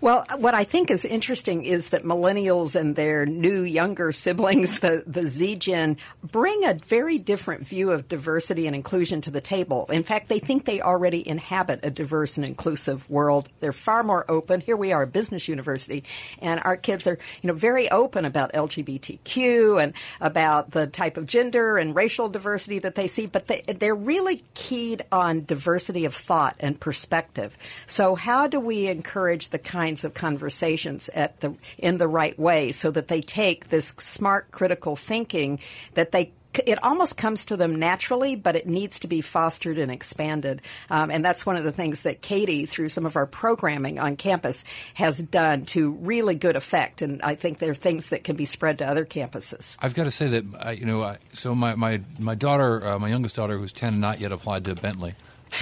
Well, 0.00 0.24
what 0.38 0.54
I 0.54 0.64
think 0.64 0.90
is 0.90 1.04
interesting 1.04 1.64
is 1.64 1.90
that 1.90 2.04
millennials 2.04 2.78
and 2.78 2.96
their 2.96 3.26
new 3.26 3.62
younger 3.62 4.12
siblings, 4.12 4.78
the, 4.80 5.04
the 5.06 5.28
Z 5.28 5.56
Gen, 5.56 5.96
bring 6.22 6.64
a 6.64 6.74
very 6.74 7.18
different 7.18 7.66
view 7.66 7.90
of 7.90 8.08
diversity 8.08 8.66
and 8.66 8.76
inclusion 8.76 9.20
to 9.22 9.30
the 9.30 9.40
table. 9.40 9.86
In 9.90 10.02
fact, 10.02 10.28
they 10.28 10.38
think 10.38 10.64
they 10.64 10.80
already 10.80 11.26
inhabit 11.26 11.80
a 11.82 11.90
diverse 11.90 12.36
and 12.36 12.44
inclusive 12.44 13.08
world. 13.08 13.48
They're 13.60 13.72
far 13.72 14.02
more 14.02 14.30
open. 14.30 14.60
Here 14.60 14.76
we 14.76 14.92
are, 14.92 15.02
a 15.02 15.06
business 15.06 15.48
university, 15.48 16.04
and 16.40 16.60
our 16.64 16.76
kids 16.76 17.06
are, 17.06 17.18
you 17.42 17.48
know, 17.48 17.54
very 17.54 17.90
open 17.90 18.24
about 18.24 18.52
LGBTQ 18.52 19.82
and 19.82 19.92
about 20.20 20.70
the 20.70 20.86
type 20.86 21.16
of 21.16 21.26
gender 21.26 21.78
and 21.78 21.94
racial 21.94 22.28
diversity 22.28 22.78
that 22.80 22.94
they 22.94 23.06
see, 23.06 23.26
but 23.26 23.46
they, 23.46 23.62
they're 23.62 23.94
really 23.94 24.42
keyed 24.54 25.04
on 25.10 25.44
diversity 25.44 26.04
of 26.04 26.14
thought 26.14 26.56
and 26.60 26.78
perspective. 26.78 27.56
So 27.86 28.14
how 28.14 28.46
do 28.46 28.60
we 28.60 28.88
encourage 28.88 29.48
the 29.48 29.58
kinds 29.64 30.04
of 30.04 30.14
conversations 30.14 31.08
at 31.10 31.40
the 31.40 31.54
in 31.78 31.98
the 31.98 32.08
right 32.08 32.38
way 32.38 32.72
so 32.72 32.90
that 32.90 33.08
they 33.08 33.20
take 33.20 33.68
this 33.68 33.88
smart 33.98 34.50
critical 34.50 34.96
thinking 34.96 35.58
that 35.94 36.12
they 36.12 36.32
it 36.66 36.82
almost 36.82 37.16
comes 37.16 37.46
to 37.46 37.56
them 37.56 37.76
naturally, 37.76 38.36
but 38.36 38.56
it 38.56 38.66
needs 38.66 38.98
to 39.00 39.08
be 39.08 39.20
fostered 39.20 39.78
and 39.78 39.90
expanded. 39.90 40.62
Um, 40.90 41.10
and 41.10 41.24
that's 41.24 41.46
one 41.46 41.56
of 41.56 41.64
the 41.64 41.72
things 41.72 42.02
that 42.02 42.20
Katie, 42.20 42.66
through 42.66 42.90
some 42.90 43.06
of 43.06 43.16
our 43.16 43.26
programming 43.26 43.98
on 43.98 44.16
campus, 44.16 44.64
has 44.94 45.18
done 45.18 45.64
to 45.66 45.92
really 45.92 46.34
good 46.34 46.56
effect. 46.56 47.02
And 47.02 47.22
I 47.22 47.34
think 47.34 47.58
there 47.58 47.70
are 47.70 47.74
things 47.74 48.10
that 48.10 48.24
can 48.24 48.36
be 48.36 48.44
spread 48.44 48.78
to 48.78 48.86
other 48.86 49.04
campuses. 49.04 49.76
I've 49.80 49.94
got 49.94 50.04
to 50.04 50.10
say 50.10 50.40
that 50.40 50.78
you 50.78 50.86
know, 50.86 51.02
I, 51.02 51.18
so 51.32 51.54
my 51.54 51.74
my 51.74 52.00
my 52.18 52.34
daughter, 52.34 52.86
uh, 52.86 52.98
my 52.98 53.08
youngest 53.08 53.36
daughter, 53.36 53.58
who's 53.58 53.72
ten, 53.72 54.00
not 54.00 54.20
yet 54.20 54.32
applied 54.32 54.64
to 54.66 54.74
Bentley, 54.74 55.14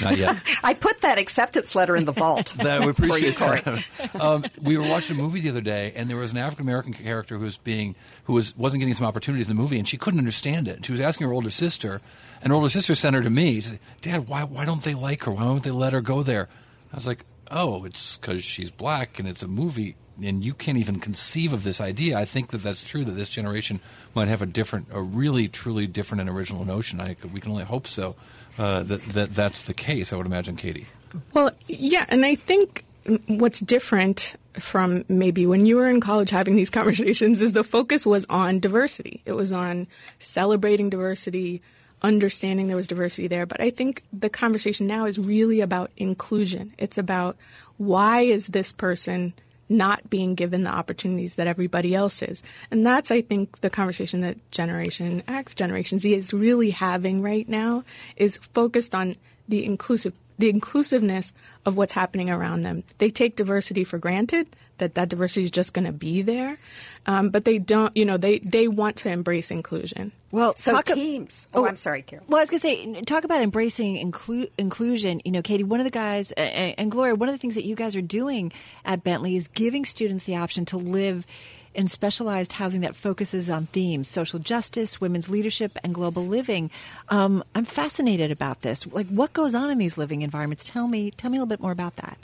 not 0.03 0.17
yet. 0.17 0.37
I 0.63 0.75
put 0.75 1.01
that 1.03 1.19
acceptance 1.19 1.75
letter 1.75 1.97
in 1.97 2.05
the 2.05 2.13
vault. 2.13 2.55
that 2.59 2.81
we 2.81 2.89
appreciate 2.89 3.37
that. 3.39 3.85
um, 4.21 4.45
we 4.61 4.77
were 4.77 4.87
watching 4.89 5.19
a 5.19 5.23
movie 5.23 5.41
the 5.41 5.51
other 5.51 5.61
day, 5.61 5.93
and 5.97 6.09
there 6.09 6.17
was 6.17 6.33
an 6.33 6.39
African 6.39 6.67
American 6.67 6.93
character 6.93 7.39
who 7.39 7.45
was 7.45 7.59
being 7.59 7.95
who 8.25 8.35
was 8.35 8.57
wasn't 8.57 8.81
getting 8.81 8.95
some 8.95 9.07
opportunities 9.07 9.49
in 9.49 9.57
the 9.57 9.63
movie, 9.63 9.79
and 9.79 9.87
she 9.89 9.97
couldn't 9.97 10.21
understand 10.21 10.69
it. 10.69 10.85
She 10.85 10.93
was 10.93 11.01
asking 11.01 11.27
her 11.27 11.33
older 11.33 11.51
sister, 11.51 12.01
and 12.43 12.51
her 12.51 12.55
older 12.55 12.69
sister 12.69 12.95
sent 12.95 13.17
her 13.17 13.23
to 13.23 13.31
me. 13.31 13.55
She 13.57 13.61
said, 13.63 13.79
Dad, 14.01 14.29
why 14.29 14.45
why 14.45 14.65
don't 14.65 14.83
they 14.83 14.95
like 14.95 15.25
her? 15.25 15.31
Why 15.33 15.45
won't 15.45 15.63
they 15.63 15.71
let 15.71 15.93
her 15.93 16.01
go 16.01 16.23
there? 16.23 16.49
I 16.93 16.97
was 16.97 17.07
like, 17.07 17.25
Oh, 17.51 17.85
it's 17.85 18.17
because 18.17 18.45
she's 18.45 18.71
black, 18.71 19.19
and 19.19 19.29
it's 19.29 19.43
a 19.43 19.49
movie. 19.49 19.97
And 20.23 20.45
you 20.45 20.53
can't 20.53 20.77
even 20.77 21.01
conceive 21.01 21.53
of 21.55 21.65
this 21.65 21.81
idea. 21.81 22.19
I 22.19 22.27
think 22.27 22.49
that 22.49 22.63
that's 22.63 22.85
true. 22.85 23.05
That 23.05 23.13
this 23.13 23.31
generation 23.31 23.81
might 24.15 24.29
have 24.29 24.43
a 24.43 24.47
different, 24.47 24.89
a 24.93 25.01
really, 25.01 25.49
truly 25.49 25.87
different 25.87 26.21
and 26.21 26.29
original 26.29 26.65
notion. 26.67 27.01
I, 27.01 27.17
we 27.33 27.41
can 27.41 27.53
only 27.53 27.65
hope 27.65 27.87
so. 27.87 28.17
Uh, 28.61 28.83
that, 28.83 29.03
that 29.15 29.35
that's 29.35 29.65
the 29.65 29.73
case. 29.73 30.13
I 30.13 30.17
would 30.17 30.27
imagine, 30.27 30.55
Katie. 30.55 30.87
Well, 31.33 31.51
yeah, 31.67 32.05
and 32.11 32.27
I 32.27 32.35
think 32.35 32.85
what's 33.27 33.59
different 33.59 34.37
from 34.59 35.03
maybe 35.09 35.47
when 35.47 35.65
you 35.65 35.77
were 35.77 35.89
in 35.89 35.99
college 35.99 36.29
having 36.29 36.57
these 36.57 36.69
conversations 36.79 37.41
is 37.41 37.53
the 37.53 37.65
focus 37.65 38.05
was 38.05 38.27
on 38.29 38.61
diversity. 38.61 39.23
It 39.25 39.33
was 39.33 39.51
on 39.51 39.87
celebrating 40.19 40.91
diversity, 40.91 41.63
understanding 42.03 42.67
there 42.67 42.77
was 42.77 42.87
diversity 42.87 43.29
there. 43.29 43.47
But 43.47 43.63
I 43.63 43.71
think 43.71 44.05
the 44.13 44.29
conversation 44.29 44.87
now 44.87 45.07
is 45.07 45.19
really 45.19 45.63
about 45.63 45.91
inclusion. 45.97 46.75
It's 46.77 46.99
about 46.99 47.39
why 47.79 48.21
is 48.21 48.49
this 48.49 48.75
person 48.75 49.33
not 49.71 50.11
being 50.11 50.35
given 50.35 50.65
the 50.65 50.71
opportunities 50.71 51.37
that 51.37 51.47
everybody 51.47 51.95
else 51.95 52.21
is. 52.23 52.43
And 52.71 52.85
that's, 52.85 53.11
I 53.11 53.23
think, 53.23 53.61
the 53.61 53.71
conversation 53.71 54.21
that 54.21 54.51
Generation 54.51 55.23
X, 55.29 55.55
Generation 55.55 55.99
Z 55.99 56.13
is 56.13 56.35
really 56.35 56.71
having 56.71 57.23
right 57.23 57.49
now 57.49 57.85
is 58.17 58.37
focused 58.37 58.95
on 58.95 59.17
the 59.49 59.65
inclusive 59.65 60.13
the 60.39 60.49
inclusiveness 60.49 61.35
of 61.67 61.77
what's 61.77 61.93
happening 61.93 62.31
around 62.31 62.63
them. 62.63 62.83
They 62.97 63.11
take 63.11 63.37
diversity 63.37 63.85
for 63.85 63.99
granted 63.99 64.49
that 64.81 64.97
that 64.97 65.09
diversity 65.09 65.45
is 65.45 65.51
just 65.51 65.73
going 65.73 65.87
to 65.87 65.93
be 65.93 66.21
there, 66.23 66.59
um, 67.07 67.31
but 67.31 67.45
they 67.45 67.59
don't. 67.59 67.97
You 67.97 68.05
know, 68.05 68.17
they 68.17 68.41
they 68.41 68.69
want 68.69 68.97
to 68.97 69.09
embrace 69.11 69.51
inclusion. 69.51 70.13
Well, 70.33 70.55
So 70.57 70.73
talk 70.73 70.91
a- 70.91 70.95
teams. 70.95 71.47
Oh, 71.55 71.67
I'm 71.67 71.77
sorry, 71.77 72.03
Carol. 72.03 72.25
Well, 72.29 72.39
I 72.39 72.43
was 72.43 72.51
going 72.51 72.61
to 72.61 72.95
say, 72.99 73.03
talk 73.03 73.25
about 73.25 73.41
embracing 73.43 73.97
inclu- 73.97 74.51
inclusion. 74.59 75.21
You 75.25 75.33
know, 75.33 75.43
Katie, 75.43 75.65
one 75.65 75.81
of 75.81 75.85
the 75.85 75.91
guys, 75.91 76.33
uh, 76.37 76.41
and 76.41 76.91
Gloria, 76.91 77.15
one 77.15 77.29
of 77.29 77.35
the 77.35 77.39
things 77.39 77.55
that 77.55 77.65
you 77.65 77.75
guys 77.75 77.97
are 77.97 78.03
doing 78.03 78.53
at 78.85 79.03
Bentley 79.03 79.37
is 79.37 79.49
giving 79.49 79.85
students 79.85 80.25
the 80.25 80.37
option 80.37 80.65
to 80.67 80.77
live 80.77 81.25
in 81.73 81.87
specialized 81.87 82.53
housing 82.55 82.81
that 82.81 82.97
focuses 82.97 83.49
on 83.49 83.67
themes 83.67 84.09
social 84.09 84.41
justice, 84.41 85.01
women's 85.01 85.29
leadership, 85.29 85.79
and 85.85 85.95
global 85.95 86.27
living. 86.27 86.69
Um, 87.11 87.45
I'm 87.55 87.65
fascinated 87.65 88.31
about 88.33 88.63
this. 88.63 88.87
Like, 88.89 89.07
what 89.09 89.33
goes 89.33 89.55
on 89.55 89.71
in 89.71 89.79
these 89.79 89.97
living 89.97 90.23
environments? 90.23 90.65
Tell 90.69 90.89
me, 90.89 91.13
tell 91.13 91.31
me 91.31 91.37
a 91.37 91.41
little 91.41 91.49
bit 91.49 91.61
more 91.61 91.71
about 91.73 91.95
that. 91.97 92.19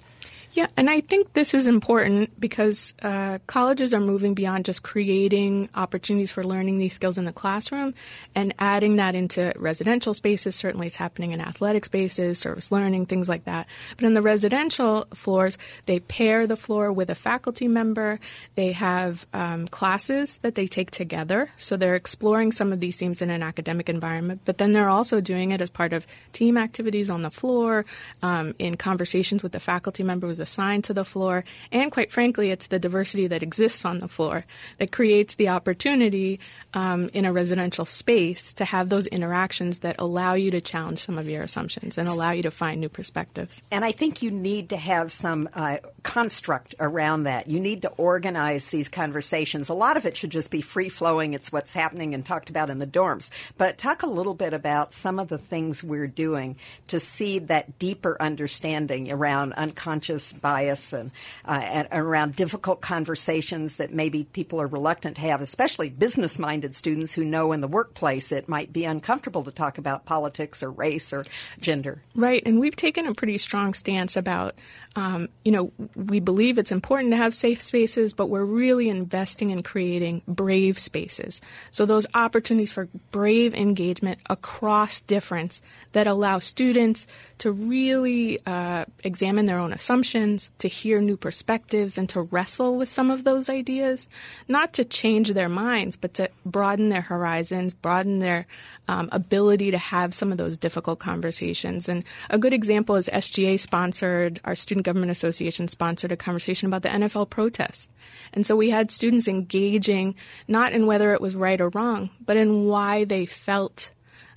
Yeah, 0.57 0.69
and 0.75 0.89
I 0.89 1.03
think 1.03 1.35
this 1.35 1.53
is 1.53 1.67
important 1.67 2.41
because 2.41 2.95
uh, 3.03 3.41
colleges 3.47 3.93
are 3.93 4.01
moving 4.01 4.33
beyond 4.33 4.65
just 4.65 4.83
creating 4.83 5.69
opportunities 5.75 6.31
for 6.31 6.43
learning 6.43 6.79
these 6.79 6.95
skills 6.95 7.19
in 7.19 7.27
the 7.27 7.33
classroom 7.33 7.93
and 8.35 8.55
adding 8.59 8.97
that 8.97 9.15
into 9.15 9.53
residential 9.57 10.15
spaces. 10.15 10.57
Certainly, 10.57 10.87
it's 10.87 10.97
happening 10.97 11.33
in 11.33 11.43
athletic 11.43 11.85
spaces, 11.85 12.39
service 12.39 12.73
learning, 12.73 13.05
things 13.05 13.29
like 13.29 13.45
that. 13.45 13.67
But 13.99 14.07
in 14.07 14.15
the 14.15 14.23
residential 14.23 15.07
floors, 15.13 15.59
they 15.85 16.01
pair 16.01 16.47
the 16.47 16.57
floor 16.57 16.91
with 16.91 17.11
a 17.11 17.15
faculty 17.15 17.69
member. 17.69 18.19
They 18.55 18.73
have 18.73 19.27
um, 19.35 19.69
classes 19.69 20.39
that 20.39 20.55
they 20.55 20.67
take 20.67 20.91
together. 20.91 21.51
So 21.59 21.77
they're 21.77 21.97
exploring 21.97 22.51
some 22.53 22.73
of 22.73 22.81
these 22.81 22.97
themes 22.97 23.21
in 23.21 23.29
an 23.29 23.43
academic 23.43 23.91
environment, 23.91 24.41
but 24.47 24.57
then 24.57 24.73
they're 24.73 24.89
also 24.89 25.21
doing 25.21 25.51
it 25.51 25.61
as 25.61 25.69
part 25.69 25.93
of 25.93 26.07
team 26.33 26.57
activities 26.57 27.11
on 27.11 27.21
the 27.21 27.31
floor, 27.31 27.85
um, 28.23 28.55
in 28.59 28.79
conversations 28.79 29.43
with 29.43 29.53
the 29.53 29.61
faculty 29.61 30.03
members 30.03 30.41
assigned 30.47 30.85
to 30.85 30.95
the 30.95 31.05
floor. 31.05 31.45
And 31.73 31.91
quite 31.91 32.13
frankly, 32.13 32.51
it's 32.51 32.69
the 32.69 32.79
diversity 32.79 33.27
that 33.27 33.43
exists 33.43 33.85
on 33.85 33.99
the 33.99 34.07
floor 34.07 34.45
that 34.79 34.93
creates 34.93 35.35
the 35.35 35.49
opportunity 35.49 36.39
um, 36.73 37.11
in 37.13 37.25
a 37.25 37.33
residential 37.33 37.85
space 37.85 38.53
to 38.55 38.65
have 38.65 38.89
those 38.89 39.09
interactions 39.09 39.81
that 39.81 39.97
allow 39.99 40.35
you 40.35 40.53
to 40.53 40.61
challenge 40.61 41.01
some 41.01 41.19
of 41.19 41.29
your 41.29 41.43
assumptions 41.43 41.99
and 41.99 42.07
allow 42.07 42.31
you 42.31 42.43
to 42.43 42.51
find 42.51 42.81
new 42.81 42.89
perspectives. 42.89 43.61
And 43.73 43.85
I 43.85 43.91
think 43.93 44.23
you 44.23 44.31
need 44.31 44.71
to 44.71 44.77
have 44.77 45.11
some 45.11 45.49
uh, 45.53 45.79
construct 46.05 46.77
around 46.79 47.25
that. 47.25 47.49
You 47.49 47.59
need 47.59 47.83
to 47.83 47.89
organize 47.97 48.69
these 48.69 48.89
conversations. 48.89 49.69
A 49.69 49.75
lot 49.75 49.97
of 49.97 50.07
it 50.07 50.17
should 50.17 50.31
just 50.31 50.51
be 50.51 50.61
free 50.61 50.89
flowing. 50.89 51.35
It's 51.35 51.51
what's 51.51 51.73
happening 51.73 52.15
and 52.15 52.25
talked 52.25 52.51
about 52.51 52.71
in 52.71 52.79
the 52.79 52.87
dorms. 52.87 53.31
But 53.59 53.79
talk 53.79 54.03
a 54.03 54.07
little 54.07 54.35
bit 54.35 54.53
about 54.53 54.93
some 54.93 55.19
of 55.19 55.29
the 55.29 55.39
things 55.39 55.83
we're 55.83 56.07
doing 56.07 56.57
to 56.87 57.01
see 57.01 57.41
that 57.41 57.79
deeper 57.79 58.17
understanding 58.21 59.11
around 59.11 59.55
unconscious 59.55 60.35
bias 60.41 60.93
and, 60.93 61.11
uh, 61.45 61.61
and 61.63 61.89
around 61.93 62.37
difficult 62.37 62.81
conversations 62.81 63.77
that 63.77 63.93
maybe 63.93 64.25
people 64.25 64.61
are 64.61 64.67
reluctant 64.67 65.17
to 65.17 65.23
have, 65.23 65.41
especially 65.41 65.91
business 65.91 66.39
minded 66.39 66.75
students 66.75 67.15
who 67.15 67.25
know 67.25 67.53
in 67.53 67.61
the 67.61 67.69
workplace 67.69 68.33
it 68.33 68.49
might 68.49 68.73
be 68.73 68.85
uncomfortable 68.85 69.45
to 69.45 69.51
talk 69.51 69.79
about 69.79 70.05
politics 70.05 70.63
or 70.63 70.71
race 70.71 71.13
or 71.13 71.25
gender. 71.61 72.03
Right. 72.15 72.43
And 72.47 72.61
we've 72.61 72.77
taken 72.77 73.07
a 73.07 73.15
pretty 73.15 73.39
strong 73.39 73.75
stance 73.75 74.17
about, 74.17 74.55
um, 74.97 75.29
you 75.45 75.53
know, 75.53 75.71
we 75.95 76.21
believe 76.21 76.57
it's 76.57 76.73
important 76.73 77.11
to 77.11 77.19
have 77.19 77.35
safe 77.35 77.61
spaces, 77.61 78.15
but 78.15 78.31
we're 78.31 78.47
really 78.47 78.89
investing 78.89 79.51
in 79.51 79.63
creating 79.63 80.23
brave 80.27 80.79
spaces. 80.79 81.43
So 81.71 81.85
those 81.85 82.07
opportunities 82.15 82.73
for 82.73 82.89
brave 83.13 83.55
engagement 83.55 84.21
across 84.31 85.03
difference 85.03 85.61
that 85.93 86.07
allow 86.07 86.39
students 86.39 87.07
to 87.39 87.53
really 87.53 88.41
uh, 88.47 88.87
examine 89.05 89.45
their 89.45 89.59
own 89.59 89.75
assumptions, 89.75 90.49
to 90.61 90.69
hear 90.69 91.03
new 91.03 91.19
perspectives, 91.19 91.99
and 91.99 92.09
to 92.09 92.23
wrestle 92.23 92.79
with 92.79 92.89
some 92.89 93.11
of 93.11 93.25
those 93.25 93.51
ideas, 93.51 94.09
not 94.49 94.73
to 94.73 94.85
change 94.85 95.35
their 95.35 95.51
minds, 95.51 95.99
but 95.99 96.15
to 96.15 96.31
broaden 96.47 96.89
their 96.89 97.03
horizons, 97.03 97.75
broaden 97.75 98.21
their 98.21 98.47
um, 98.89 99.11
ability 99.13 99.71
to 99.73 99.79
have 99.79 100.15
some 100.15 100.33
of 100.33 100.39
those 100.39 100.57
difficult 100.57 101.01
conversations. 101.01 101.87
And 101.89 102.03
a 102.31 102.39
good 102.39 102.55
example 102.55 102.95
is 102.97 103.11
SGA 103.13 103.61
sponsored, 103.61 104.41
our 104.45 104.55
Student 104.55 104.86
Government 104.87 105.11
Association 105.11 105.67
sponsored 105.67 106.13
a 106.13 106.17
conversation 106.17 106.69
about 106.69 106.83
the 106.83 106.89
NFL 106.89 107.29
protests. 107.29 107.91
And 108.33 108.47
so 108.47 108.55
we 108.57 108.71
had 108.71 108.91
students 108.91 109.27
engaging 109.27 110.15
not 110.47 110.73
in 110.73 110.87
whether 110.87 111.13
it 111.13 111.21
was 111.21 111.35
right 111.35 111.61
or 111.61 111.71
wrong, 111.71 112.11
but 112.25 112.37
in 112.37 112.65
why 112.65 113.05
they 113.05 113.27
felt 113.27 113.91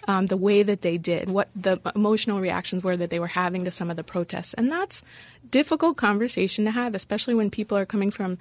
um, 0.07 0.25
the 0.25 0.37
way 0.37 0.63
that 0.63 0.81
they 0.81 0.97
did, 0.97 1.29
what 1.29 1.49
the 1.55 1.79
emotional 1.95 2.39
reactions 2.39 2.83
were 2.83 2.97
that 2.97 3.11
they 3.11 3.19
were 3.19 3.27
having 3.27 3.65
to 3.65 3.71
some 3.71 3.91
of 3.91 3.95
the 3.95 4.03
protests. 4.03 4.55
And 4.55 4.71
that's 4.71 5.03
difficult 5.51 5.97
conversation 5.97 6.65
to 6.65 6.71
have, 6.71 6.95
especially 6.95 7.35
when 7.35 7.51
people 7.51 7.77
are 7.77 7.85
coming 7.85 8.09
from 8.09 8.39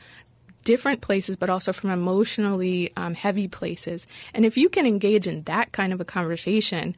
different 0.68 1.00
places, 1.00 1.34
but 1.34 1.48
also 1.48 1.72
from 1.72 1.88
emotionally 1.88 2.92
um, 2.94 3.14
heavy 3.14 3.48
places. 3.48 4.06
And 4.34 4.44
if 4.44 4.58
you 4.58 4.68
can 4.68 4.84
engage 4.84 5.26
in 5.26 5.44
that 5.44 5.72
kind 5.72 5.94
of 5.94 6.00
a 6.02 6.04
conversation 6.04 6.94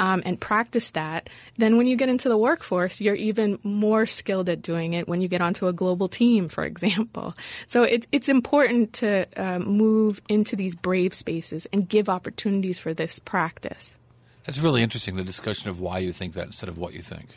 um, 0.00 0.24
and 0.26 0.40
practice 0.40 0.90
that, 0.90 1.30
then 1.56 1.76
when 1.76 1.86
you 1.86 1.96
get 1.96 2.08
into 2.08 2.28
the 2.28 2.36
workforce, 2.36 3.00
you're 3.00 3.14
even 3.14 3.60
more 3.62 4.06
skilled 4.06 4.48
at 4.48 4.60
doing 4.60 4.94
it 4.94 5.06
when 5.06 5.20
you 5.20 5.28
get 5.28 5.40
onto 5.40 5.68
a 5.68 5.72
global 5.72 6.08
team, 6.08 6.48
for 6.48 6.64
example. 6.72 7.36
So 7.68 7.84
it, 7.84 8.08
it's 8.10 8.28
important 8.28 8.92
to 8.94 9.28
uh, 9.36 9.60
move 9.60 10.20
into 10.28 10.56
these 10.56 10.74
brave 10.74 11.14
spaces 11.14 11.64
and 11.72 11.88
give 11.88 12.08
opportunities 12.08 12.80
for 12.80 12.92
this 12.92 13.20
practice. 13.20 13.94
That's 14.42 14.58
really 14.58 14.82
interesting, 14.82 15.14
the 15.14 15.22
discussion 15.22 15.70
of 15.70 15.78
why 15.78 16.00
you 16.00 16.12
think 16.12 16.34
that 16.34 16.46
instead 16.46 16.68
of 16.68 16.76
what 16.76 16.92
you 16.92 17.02
think. 17.02 17.28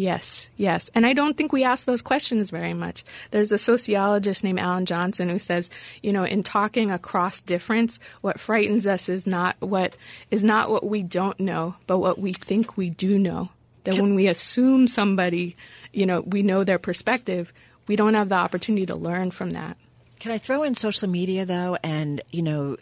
Yes, 0.00 0.48
yes. 0.56 0.90
And 0.94 1.04
I 1.04 1.12
don't 1.12 1.36
think 1.36 1.52
we 1.52 1.62
ask 1.62 1.84
those 1.84 2.00
questions 2.00 2.48
very 2.48 2.72
much. 2.72 3.04
There's 3.32 3.52
a 3.52 3.58
sociologist 3.58 4.42
named 4.42 4.58
Allan 4.58 4.86
Johnson 4.86 5.28
who 5.28 5.38
says, 5.38 5.68
you 6.02 6.10
know, 6.10 6.24
in 6.24 6.42
talking 6.42 6.90
across 6.90 7.42
difference, 7.42 8.00
what 8.22 8.40
frightens 8.40 8.86
us 8.86 9.10
is 9.10 9.26
not 9.26 9.56
what 9.58 9.96
is 10.30 10.42
not 10.42 10.70
what 10.70 10.86
we 10.86 11.02
don't 11.02 11.38
know, 11.38 11.74
but 11.86 11.98
what 11.98 12.18
we 12.18 12.32
think 12.32 12.78
we 12.78 12.88
do 12.88 13.18
know. 13.18 13.50
That 13.84 13.96
when 13.96 14.14
we 14.14 14.26
assume 14.26 14.88
somebody, 14.88 15.54
you 15.92 16.06
know, 16.06 16.22
we 16.22 16.42
know 16.42 16.64
their 16.64 16.78
perspective, 16.78 17.52
we 17.86 17.94
don't 17.94 18.14
have 18.14 18.30
the 18.30 18.36
opportunity 18.36 18.86
to 18.86 18.96
learn 18.96 19.30
from 19.30 19.50
that. 19.50 19.76
Can 20.20 20.32
I 20.32 20.38
throw 20.38 20.62
in 20.64 20.74
social 20.74 21.08
media 21.08 21.46
though, 21.46 21.78
and 21.82 22.20
you 22.30 22.42
know 22.42 22.76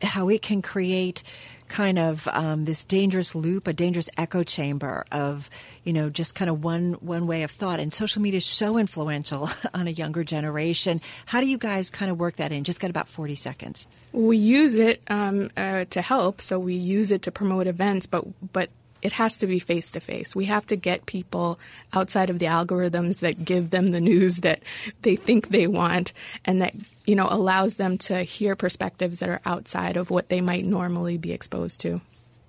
how 0.00 0.30
it 0.30 0.40
can 0.40 0.62
create 0.62 1.22
kind 1.68 1.98
of 1.98 2.26
um, 2.28 2.64
this 2.64 2.86
dangerous 2.86 3.34
loop, 3.34 3.66
a 3.66 3.74
dangerous 3.74 4.08
echo 4.16 4.42
chamber 4.42 5.04
of 5.12 5.50
you 5.84 5.92
know 5.92 6.08
just 6.08 6.34
kind 6.34 6.48
of 6.48 6.64
one 6.64 6.94
one 6.94 7.26
way 7.26 7.42
of 7.42 7.50
thought. 7.50 7.80
And 7.80 7.92
social 7.92 8.22
media 8.22 8.38
is 8.38 8.46
so 8.46 8.78
influential 8.78 9.50
on 9.74 9.88
a 9.88 9.90
younger 9.90 10.24
generation. 10.24 11.02
How 11.26 11.42
do 11.42 11.46
you 11.46 11.58
guys 11.58 11.90
kind 11.90 12.10
of 12.10 12.18
work 12.18 12.36
that 12.36 12.50
in? 12.50 12.64
Just 12.64 12.80
got 12.80 12.88
about 12.88 13.08
forty 13.08 13.34
seconds. 13.34 13.86
We 14.12 14.38
use 14.38 14.74
it 14.74 15.02
um, 15.08 15.50
uh, 15.58 15.84
to 15.90 16.00
help, 16.00 16.40
so 16.40 16.58
we 16.58 16.76
use 16.76 17.10
it 17.10 17.20
to 17.22 17.30
promote 17.30 17.66
events, 17.66 18.06
but 18.06 18.24
but 18.54 18.70
it 19.02 19.12
has 19.12 19.36
to 19.38 19.46
be 19.46 19.58
face 19.58 19.90
to 19.92 20.00
face. 20.00 20.36
We 20.36 20.46
have 20.46 20.66
to 20.66 20.76
get 20.76 21.06
people 21.06 21.58
outside 21.92 22.30
of 22.30 22.38
the 22.38 22.46
algorithms 22.46 23.20
that 23.20 23.44
give 23.44 23.70
them 23.70 23.88
the 23.88 24.00
news 24.00 24.38
that 24.38 24.62
they 25.02 25.16
think 25.16 25.48
they 25.48 25.66
want 25.66 26.12
and 26.44 26.60
that 26.62 26.74
you 27.06 27.14
know 27.14 27.28
allows 27.30 27.74
them 27.74 27.98
to 27.98 28.22
hear 28.22 28.56
perspectives 28.56 29.18
that 29.18 29.28
are 29.28 29.40
outside 29.44 29.96
of 29.96 30.10
what 30.10 30.28
they 30.28 30.40
might 30.40 30.64
normally 30.64 31.16
be 31.16 31.32
exposed 31.32 31.80
to. 31.80 32.00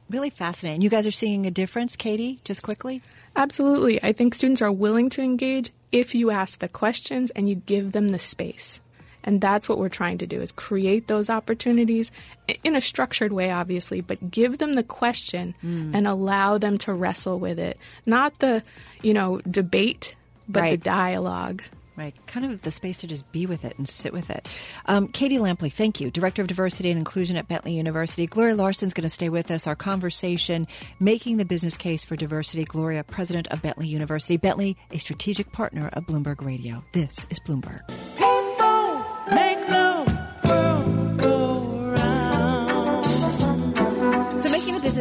Really 0.10 0.30
fascinating. 0.30 0.82
You 0.82 0.90
guys 0.90 1.08
are 1.08 1.12
seeing 1.12 1.46
a 1.46 1.52
difference, 1.52 1.96
Katie, 1.96 2.40
just 2.44 2.64
quickly? 2.64 3.02
Absolutely. 3.34 4.04
I 4.04 4.12
think 4.12 4.34
students 4.34 4.62
are 4.62 4.72
willing 4.72 5.10
to 5.12 5.22
engage 5.22 5.72
if 5.92 6.14
you 6.14 6.32
ask 6.32 6.60
the 6.60 6.68
questions 6.68 7.32
and 7.32 7.48
you 7.48 7.56
give 7.56 7.94
them 7.94 8.10
the 8.10 8.20
space. 8.20 8.82
And 9.24 9.42
that's 9.42 9.70
what 9.70 9.78
we're 9.78 9.90
trying 9.90 10.18
to 10.20 10.28
do 10.28 10.42
is 10.42 10.52
create 10.52 11.08
those 11.08 11.30
opportunities 11.30 12.12
in 12.64 12.76
a 12.76 12.82
structured 12.82 13.32
way, 13.32 13.52
obviously, 13.52 14.02
but 14.02 14.32
give 14.32 14.58
them 14.58 14.74
the 14.74 14.84
question 14.84 15.56
mm. 15.64 15.96
and 15.96 16.08
allow 16.08 16.58
them 16.58 16.78
to 16.80 16.94
wrestle 16.94 17.40
with 17.40 17.60
it. 17.60 17.78
Not 18.06 18.40
the, 18.40 18.64
you 19.02 19.14
know, 19.14 19.40
debate, 19.50 20.16
but 20.48 20.62
right. 20.62 20.72
the 20.72 20.78
dialogue. 20.78 21.64
Right, 21.98 22.18
kind 22.26 22.46
of 22.46 22.62
the 22.62 22.72
space 22.72 22.98
to 22.98 23.08
just 23.08 23.30
be 23.32 23.46
with 23.46 23.66
it 23.66 23.78
and 23.78 23.88
sit 23.88 24.14
with 24.14 24.30
it. 24.30 24.48
Um, 24.86 25.10
Katie 25.10 25.38
Lampley, 25.38 25.72
thank 25.72 26.00
you, 26.00 26.10
Director 26.10 26.42
of 26.42 26.48
Diversity 26.48 26.90
and 26.90 26.98
Inclusion 26.98 27.36
at 27.36 27.48
Bentley 27.48 27.74
University. 27.74 28.26
Gloria 28.26 28.56
Larson's 28.56 28.94
going 28.94 29.04
to 29.04 29.10
stay 29.10 29.30
with 29.30 29.52
us. 29.52 29.68
Our 29.68 29.76
conversation, 29.76 30.68
making 31.00 31.38
the 31.38 31.46
business 31.46 31.76
case 31.78 32.04
for 32.04 32.16
diversity. 32.16 32.64
Gloria, 32.64 33.04
President 33.04 33.50
of 33.50 33.62
Bentley 33.62 33.88
University. 33.88 34.38
Bentley, 34.38 34.78
a 34.90 34.98
strategic 34.98 35.52
partner 35.52 35.90
of 35.94 36.06
Bloomberg 36.06 36.44
Radio. 36.44 36.84
This 36.94 37.28
is 37.30 37.40
Bloomberg. 37.42 37.82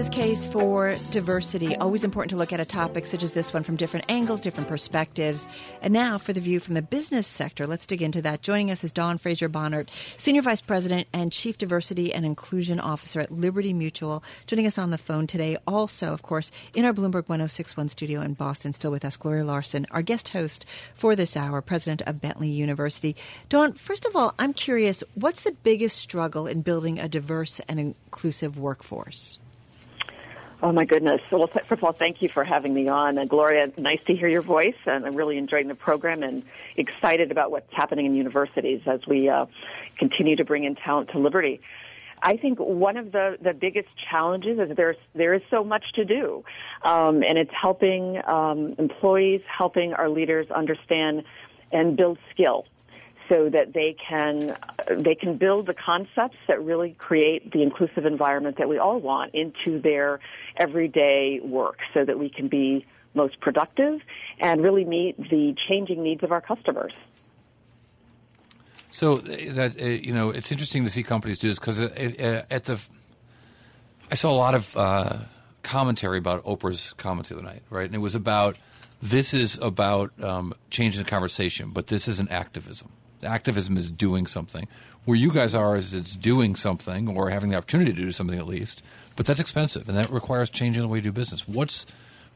Business 0.00 0.24
case 0.24 0.46
for 0.46 0.94
diversity. 1.10 1.76
Always 1.76 2.04
important 2.04 2.30
to 2.30 2.36
look 2.36 2.54
at 2.54 2.58
a 2.58 2.64
topic 2.64 3.04
such 3.04 3.22
as 3.22 3.32
this 3.32 3.52
one 3.52 3.62
from 3.62 3.76
different 3.76 4.06
angles, 4.08 4.40
different 4.40 4.66
perspectives. 4.66 5.46
And 5.82 5.92
now 5.92 6.16
for 6.16 6.32
the 6.32 6.40
view 6.40 6.58
from 6.58 6.72
the 6.72 6.80
business 6.80 7.26
sector, 7.26 7.66
let's 7.66 7.84
dig 7.84 8.00
into 8.00 8.22
that. 8.22 8.40
Joining 8.40 8.70
us 8.70 8.82
is 8.82 8.92
Dawn 8.94 9.18
Frazier 9.18 9.50
Bohnert, 9.50 9.90
Senior 10.16 10.40
Vice 10.40 10.62
President 10.62 11.06
and 11.12 11.30
Chief 11.30 11.58
Diversity 11.58 12.14
and 12.14 12.24
Inclusion 12.24 12.80
Officer 12.80 13.20
at 13.20 13.30
Liberty 13.30 13.74
Mutual, 13.74 14.24
joining 14.46 14.66
us 14.66 14.78
on 14.78 14.88
the 14.88 14.96
phone 14.96 15.26
today. 15.26 15.58
Also, 15.66 16.14
of 16.14 16.22
course, 16.22 16.50
in 16.72 16.86
our 16.86 16.94
Bloomberg 16.94 17.28
1061 17.28 17.90
studio 17.90 18.22
in 18.22 18.32
Boston, 18.32 18.72
still 18.72 18.90
with 18.90 19.04
us, 19.04 19.18
Gloria 19.18 19.44
Larson, 19.44 19.86
our 19.90 20.00
guest 20.00 20.30
host 20.30 20.64
for 20.94 21.14
this 21.14 21.36
hour, 21.36 21.60
President 21.60 22.00
of 22.06 22.22
Bentley 22.22 22.48
University. 22.48 23.16
Dawn, 23.50 23.74
first 23.74 24.06
of 24.06 24.16
all, 24.16 24.34
I'm 24.38 24.54
curious, 24.54 25.04
what's 25.14 25.42
the 25.42 25.52
biggest 25.62 25.98
struggle 25.98 26.46
in 26.46 26.62
building 26.62 26.98
a 26.98 27.06
diverse 27.06 27.60
and 27.68 27.78
inclusive 27.78 28.58
workforce? 28.58 29.38
Oh 30.62 30.72
my 30.72 30.84
goodness! 30.84 31.22
Well, 31.30 31.46
first 31.46 31.72
of 31.72 31.82
all, 31.82 31.92
thank 31.92 32.20
you 32.20 32.28
for 32.28 32.44
having 32.44 32.74
me 32.74 32.86
on, 32.86 33.16
uh, 33.16 33.24
Gloria. 33.24 33.72
Nice 33.78 34.04
to 34.04 34.14
hear 34.14 34.28
your 34.28 34.42
voice, 34.42 34.76
and 34.84 35.06
I'm 35.06 35.14
really 35.14 35.38
enjoying 35.38 35.68
the 35.68 35.74
program 35.74 36.22
and 36.22 36.42
excited 36.76 37.30
about 37.30 37.50
what's 37.50 37.72
happening 37.72 38.04
in 38.04 38.14
universities 38.14 38.82
as 38.84 39.06
we 39.06 39.30
uh, 39.30 39.46
continue 39.96 40.36
to 40.36 40.44
bring 40.44 40.64
in 40.64 40.74
talent 40.74 41.10
to 41.10 41.18
Liberty. 41.18 41.62
I 42.22 42.36
think 42.36 42.58
one 42.58 42.98
of 42.98 43.10
the, 43.10 43.38
the 43.40 43.54
biggest 43.54 43.88
challenges 44.10 44.58
is 44.58 44.76
there's 44.76 44.98
there 45.14 45.32
is 45.32 45.40
so 45.48 45.64
much 45.64 45.92
to 45.94 46.04
do, 46.04 46.44
um, 46.82 47.22
and 47.22 47.38
it's 47.38 47.54
helping 47.54 48.20
um, 48.26 48.74
employees, 48.76 49.40
helping 49.46 49.94
our 49.94 50.10
leaders 50.10 50.50
understand 50.50 51.24
and 51.72 51.96
build 51.96 52.18
skill 52.32 52.66
so 53.30 53.48
that 53.48 53.72
they 53.72 53.96
can 54.08 54.54
they 54.96 55.14
can 55.14 55.36
build 55.36 55.66
the 55.66 55.74
concepts 55.74 56.36
that 56.48 56.62
really 56.62 56.92
create 56.98 57.52
the 57.52 57.62
inclusive 57.62 58.06
environment 58.06 58.58
that 58.58 58.68
we 58.68 58.78
all 58.78 59.00
want 59.00 59.34
into 59.34 59.80
their 59.80 60.20
everyday 60.56 61.40
work 61.40 61.78
so 61.94 62.04
that 62.04 62.18
we 62.18 62.28
can 62.28 62.48
be 62.48 62.84
most 63.14 63.40
productive 63.40 64.00
and 64.38 64.62
really 64.62 64.84
meet 64.84 65.16
the 65.30 65.54
changing 65.68 66.02
needs 66.02 66.22
of 66.22 66.32
our 66.32 66.40
customers. 66.40 66.92
So 68.90 69.16
that 69.18 69.80
uh, 69.80 69.84
you 69.84 70.12
know, 70.12 70.30
it's 70.30 70.50
interesting 70.50 70.84
to 70.84 70.90
see 70.90 71.02
companies 71.02 71.38
do 71.38 71.48
this 71.48 71.58
because 71.58 71.80
uh, 71.80 71.84
uh, 71.86 72.42
at 72.52 72.64
the, 72.64 72.80
I 74.10 74.14
saw 74.14 74.30
a 74.30 74.34
lot 74.34 74.54
of 74.54 74.76
uh, 74.76 75.16
commentary 75.62 76.18
about 76.18 76.44
Oprah's 76.44 76.92
comment 76.94 77.28
the 77.28 77.36
other 77.36 77.44
night, 77.44 77.62
right? 77.70 77.86
And 77.86 77.94
it 77.94 77.98
was 77.98 78.14
about 78.14 78.56
this 79.00 79.32
is 79.32 79.58
about 79.58 80.12
um, 80.22 80.52
changing 80.70 81.02
the 81.02 81.08
conversation, 81.08 81.70
but 81.70 81.86
this 81.86 82.08
isn't 82.08 82.30
activism 82.30 82.90
activism 83.22 83.76
is 83.76 83.90
doing 83.90 84.26
something. 84.26 84.68
Where 85.04 85.16
you 85.16 85.32
guys 85.32 85.54
are 85.54 85.76
is 85.76 85.94
it's 85.94 86.14
doing 86.14 86.54
something 86.54 87.08
or 87.16 87.30
having 87.30 87.50
the 87.50 87.56
opportunity 87.56 87.92
to 87.92 88.02
do 88.02 88.10
something 88.10 88.38
at 88.38 88.46
least, 88.46 88.82
but 89.16 89.26
that's 89.26 89.40
expensive 89.40 89.88
and 89.88 89.96
that 89.96 90.10
requires 90.10 90.50
changing 90.50 90.82
the 90.82 90.88
way 90.88 90.98
you 90.98 91.02
do 91.02 91.12
business. 91.12 91.48
What's 91.48 91.86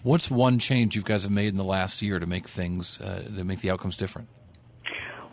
what's 0.02 0.30
one 0.30 0.58
change 0.58 0.96
you 0.96 1.02
guys 1.02 1.24
have 1.24 1.32
made 1.32 1.48
in 1.48 1.56
the 1.56 1.64
last 1.64 2.02
year 2.02 2.18
to 2.18 2.26
make 2.26 2.48
things 2.48 3.00
uh, 3.00 3.24
to 3.36 3.44
make 3.44 3.60
the 3.60 3.70
outcomes 3.70 3.96
different? 3.96 4.28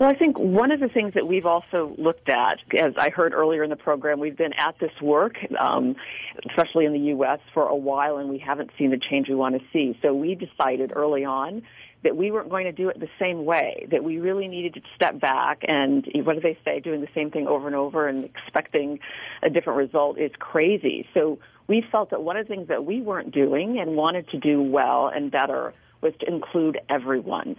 Well, 0.02 0.10
I 0.10 0.16
think 0.16 0.40
one 0.40 0.72
of 0.72 0.80
the 0.80 0.88
things 0.88 1.14
that 1.14 1.28
we've 1.28 1.46
also 1.46 1.94
looked 2.00 2.28
at, 2.28 2.58
as 2.76 2.94
I 2.98 3.12
heard 3.12 3.36
earlier 3.36 3.64
in 3.64 3.70
the 3.70 3.76
program, 3.76 4.20
we've 4.20 4.36
been 4.36 4.54
at 4.54 4.74
this 4.80 4.90
work, 5.00 5.36
um, 5.60 5.96
especially 6.50 6.86
in 6.86 6.94
the 6.94 7.12
U.S., 7.12 7.38
for 7.54 7.68
a 7.68 7.76
while, 7.76 8.18
and 8.18 8.28
we 8.28 8.40
haven't 8.40 8.72
seen 8.80 8.90
the 8.90 8.98
change 8.98 9.30
we 9.30 9.36
want 9.36 9.54
to 9.54 9.62
see. 9.72 9.96
So 10.02 10.12
we 10.12 10.34
decided 10.34 10.92
early 10.96 11.24
on 11.24 11.62
that 12.04 12.18
we 12.18 12.32
weren't 12.32 12.50
going 12.50 12.66
to 12.66 12.72
do 12.72 12.90
it 12.90 13.00
the 13.00 13.10
same 13.20 13.46
way, 13.46 13.88
that 13.92 14.04
we 14.04 14.20
really 14.20 14.48
needed 14.48 14.74
to 14.74 14.82
step 14.96 15.20
back 15.20 15.62
and 15.68 16.08
what 16.24 16.34
do 16.34 16.42
they 16.42 16.58
say, 16.66 16.80
doing 16.80 17.02
the 17.02 17.10
same 17.14 17.30
thing 17.30 17.48
over 17.48 17.68
and 17.68 17.76
over 17.76 18.08
and 18.08 18.26
expecting 18.26 19.00
a 19.44 19.50
different 19.50 19.78
result 19.78 20.18
is 20.18 20.32
crazy. 20.40 21.08
So 21.14 21.40
we 21.68 21.86
felt 21.92 22.10
that 22.10 22.24
one 22.24 22.38
of 22.38 22.48
the 22.48 22.54
things 22.54 22.68
that 22.70 22.86
we 22.86 23.02
weren't 23.02 23.32
doing 23.32 23.80
and 23.80 23.96
wanted 23.96 24.30
to 24.30 24.38
do 24.38 24.62
well 24.62 25.08
and 25.08 25.32
better 25.32 25.74
was 26.02 26.14
to 26.20 26.28
include 26.28 26.80
everyone. 26.90 27.56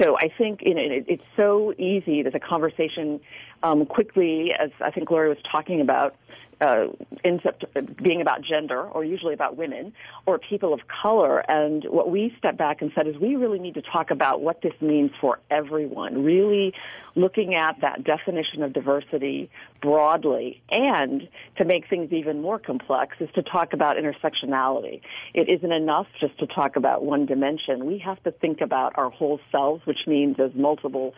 So 0.00 0.16
I 0.18 0.28
think 0.36 0.60
you 0.62 0.74
know, 0.74 0.82
it, 0.82 1.04
it's 1.08 1.24
so 1.36 1.72
easy 1.78 2.22
that 2.22 2.32
the 2.32 2.40
conversation 2.40 3.20
um, 3.62 3.86
quickly, 3.86 4.52
as 4.58 4.70
I 4.80 4.90
think 4.90 5.08
Gloria 5.08 5.30
was 5.30 5.38
talking 5.50 5.80
about, 5.80 6.16
uh, 6.60 6.86
ends 7.24 7.44
up 7.46 7.60
being 7.96 8.20
about 8.20 8.42
gender 8.42 8.80
or 8.80 9.04
usually 9.04 9.34
about 9.34 9.56
women 9.56 9.92
or 10.26 10.38
people 10.38 10.72
of 10.72 10.80
color. 10.88 11.38
And 11.48 11.84
what 11.84 12.10
we 12.10 12.34
stepped 12.38 12.58
back 12.58 12.80
and 12.82 12.92
said 12.94 13.06
is 13.06 13.16
we 13.16 13.36
really 13.36 13.58
need 13.58 13.74
to 13.74 13.82
talk 13.82 14.10
about 14.10 14.40
what 14.40 14.62
this 14.62 14.72
means 14.80 15.10
for 15.20 15.40
everyone, 15.50 16.24
really 16.24 16.74
looking 17.14 17.54
at 17.54 17.80
that 17.80 18.04
definition 18.04 18.62
of 18.62 18.72
diversity 18.72 19.50
broadly. 19.80 20.62
And 20.70 21.28
to 21.56 21.64
make 21.64 21.88
things 21.88 22.12
even 22.12 22.40
more 22.40 22.58
complex 22.58 23.16
is 23.20 23.28
to 23.34 23.42
talk 23.42 23.72
about 23.72 23.96
intersectionality. 23.96 25.00
It 25.34 25.48
isn't 25.48 25.72
enough 25.72 26.06
just 26.20 26.38
to 26.38 26.46
talk 26.46 26.76
about 26.76 27.04
one 27.04 27.26
dimension. 27.26 27.86
We 27.86 27.98
have 27.98 28.22
to 28.24 28.30
think 28.30 28.60
about 28.60 28.96
our 28.96 29.10
whole 29.10 29.40
selves, 29.52 29.82
which 29.84 30.06
means 30.06 30.36
as 30.38 30.50
multiple 30.54 31.14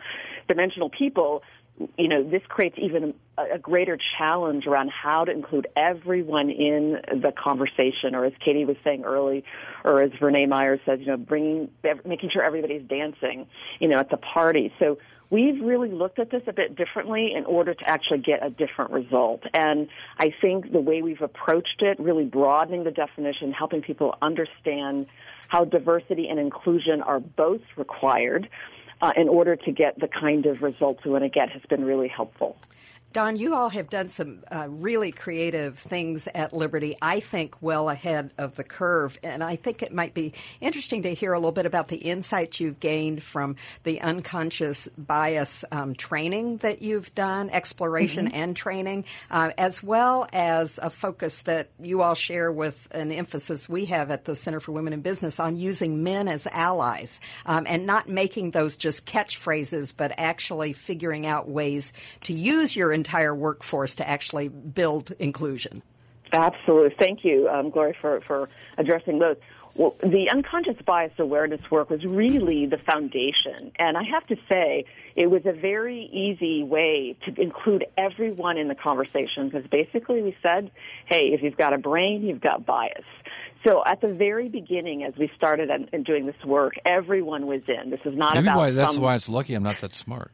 dimensional 0.47 0.89
people, 0.89 1.43
you 1.97 2.07
know, 2.07 2.23
this 2.23 2.41
creates 2.47 2.75
even 2.81 3.13
a, 3.37 3.59
greater 3.59 3.99
challenge 4.17 4.65
around 4.65 4.89
how 4.89 5.25
to 5.25 5.31
include 5.31 5.67
everyone 5.75 6.49
in 6.49 6.99
the 7.11 7.31
conversation, 7.31 8.15
or 8.15 8.25
as 8.25 8.33
Katie 8.43 8.65
was 8.65 8.77
saying 8.83 9.03
early, 9.03 9.43
or 9.83 10.01
as 10.01 10.11
Verna 10.19 10.47
Myers 10.47 10.79
says, 10.85 10.99
you 10.99 11.07
know, 11.07 11.17
bringing, 11.17 11.69
making 12.03 12.31
sure 12.31 12.41
everybody's 12.41 12.81
dancing, 12.83 13.47
you 13.79 13.87
know, 13.87 13.97
at 13.97 14.09
the 14.09 14.17
party. 14.17 14.73
So 14.79 14.97
we've 15.29 15.61
really 15.61 15.91
looked 15.91 16.19
at 16.19 16.31
this 16.31 16.43
a 16.47 16.53
bit 16.53 16.75
differently 16.75 17.33
in 17.35 17.45
order 17.45 17.73
to 17.73 17.89
actually 17.89 18.19
get 18.19 18.45
a 18.45 18.49
different 18.49 18.91
result. 18.91 19.43
And 19.53 19.87
I 20.17 20.33
think 20.41 20.71
the 20.71 20.79
way 20.79 21.01
we've 21.01 21.21
approached 21.21 21.81
it, 21.81 21.99
really 21.99 22.25
broadening 22.25 22.83
the 22.83 22.91
definition, 22.91 23.51
helping 23.51 23.81
people 23.81 24.15
understand 24.21 25.07
how 25.47 25.65
diversity 25.65 26.27
and 26.27 26.39
inclusion 26.39 27.01
are 27.01 27.19
both 27.19 27.61
required 27.75 28.49
uh, 29.01 29.13
in 29.15 29.29
order 29.29 29.55
to 29.55 29.71
get 29.71 29.99
the 29.99 30.07
kind 30.07 30.45
of 30.45 30.61
results 30.61 31.03
we 31.05 31.11
want 31.11 31.23
to 31.23 31.29
get 31.29 31.49
has 31.49 31.61
been 31.69 31.85
really 31.85 32.07
helpful. 32.07 32.57
Dawn, 33.13 33.37
you 33.37 33.55
all 33.55 33.69
have 33.69 33.89
done 33.89 34.09
some 34.09 34.43
uh, 34.51 34.67
really 34.69 35.11
creative 35.11 35.79
things 35.79 36.27
at 36.35 36.53
Liberty, 36.53 36.95
I 37.01 37.21
think 37.21 37.55
well 37.61 37.89
ahead 37.89 38.33
of 38.37 38.55
the 38.55 38.65
curve. 38.65 39.17
And 39.23 39.43
I 39.43 39.55
think 39.55 39.81
it 39.81 39.93
might 39.93 40.13
be 40.13 40.33
interesting 40.59 41.03
to 41.03 41.13
hear 41.13 41.31
a 41.31 41.39
little 41.39 41.53
bit 41.53 41.65
about 41.65 41.87
the 41.87 41.95
insights 41.95 42.59
you've 42.59 42.81
gained 42.81 43.23
from 43.23 43.55
the 43.83 44.01
unconscious 44.01 44.89
bias 44.97 45.63
um, 45.71 45.95
training 45.95 46.57
that 46.57 46.81
you've 46.81 47.15
done, 47.15 47.49
exploration 47.49 48.27
mm-hmm. 48.27 48.35
and 48.35 48.55
training, 48.55 49.05
uh, 49.31 49.51
as 49.57 49.81
well 49.81 50.27
as 50.33 50.77
a 50.81 50.89
focus 50.89 51.43
that 51.43 51.69
you 51.81 52.01
all 52.01 52.13
share 52.13 52.51
with 52.51 52.87
an 52.91 53.13
emphasis 53.13 53.69
we 53.69 53.85
have 53.85 54.11
at 54.11 54.25
the 54.25 54.35
Center 54.35 54.59
for 54.59 54.73
Women 54.73 54.91
in 54.91 55.01
Business 55.01 55.39
on 55.39 55.55
using 55.55 56.03
men 56.03 56.27
as 56.27 56.45
allies 56.47 57.19
um, 57.45 57.65
and 57.67 57.85
not 57.85 58.09
making 58.09 58.51
those 58.51 58.75
just 58.75 59.05
catchphrases, 59.05 59.93
but 59.95 60.11
actually 60.17 60.73
figuring 60.73 61.25
out 61.25 61.47
ways 61.47 61.93
to 62.23 62.33
use 62.33 62.75
your 62.75 62.96
entire 62.97 63.33
workforce 63.33 63.95
to 63.95 64.07
actually 64.07 64.49
build 64.49 65.11
inclusion. 65.19 65.81
Absolutely. 66.33 66.95
Thank 66.99 67.23
you, 67.23 67.47
um, 67.47 67.69
Gloria, 67.69 67.93
for, 68.01 68.19
for 68.21 68.49
addressing 68.77 69.19
those. 69.19 69.37
Well, 69.75 69.95
the 70.01 70.29
unconscious 70.31 70.81
bias 70.83 71.13
awareness 71.19 71.61
work 71.69 71.91
was 71.91 72.03
really 72.03 72.65
the 72.65 72.79
foundation. 72.79 73.71
And 73.77 73.95
I 73.95 74.03
have 74.11 74.25
to 74.27 74.35
say, 74.49 74.85
it 75.15 75.29
was 75.29 75.43
a 75.45 75.53
very 75.53 76.09
easy 76.11 76.63
way 76.63 77.15
to 77.25 77.41
include 77.41 77.85
everyone 77.95 78.57
in 78.57 78.69
the 78.69 78.75
conversation 78.75 79.49
because 79.49 79.67
basically 79.69 80.23
we 80.23 80.35
said, 80.41 80.71
hey, 81.05 81.27
if 81.27 81.43
you've 81.43 81.57
got 81.57 81.73
a 81.73 81.77
brain, 81.77 82.23
you've 82.23 82.41
got 82.41 82.65
bias. 82.65 83.05
So 83.65 83.83
at 83.85 84.01
the 84.01 84.11
very 84.13 84.49
beginning, 84.49 85.03
as 85.03 85.15
we 85.15 85.31
started 85.35 85.69
in, 85.69 86.03
doing 86.03 86.25
this 86.25 86.43
work, 86.43 86.73
everyone 86.83 87.45
was 87.45 87.61
in. 87.67 87.91
This 87.91 88.01
is 88.03 88.15
not 88.15 88.33
Maybe 88.33 88.47
about. 88.47 88.57
Why, 88.57 88.71
that's 88.71 88.95
some... 88.95 89.03
why 89.03 89.15
it's 89.15 89.29
lucky 89.29 89.53
I'm 89.53 89.63
not 89.63 89.77
that 89.81 89.93
smart. 89.93 90.31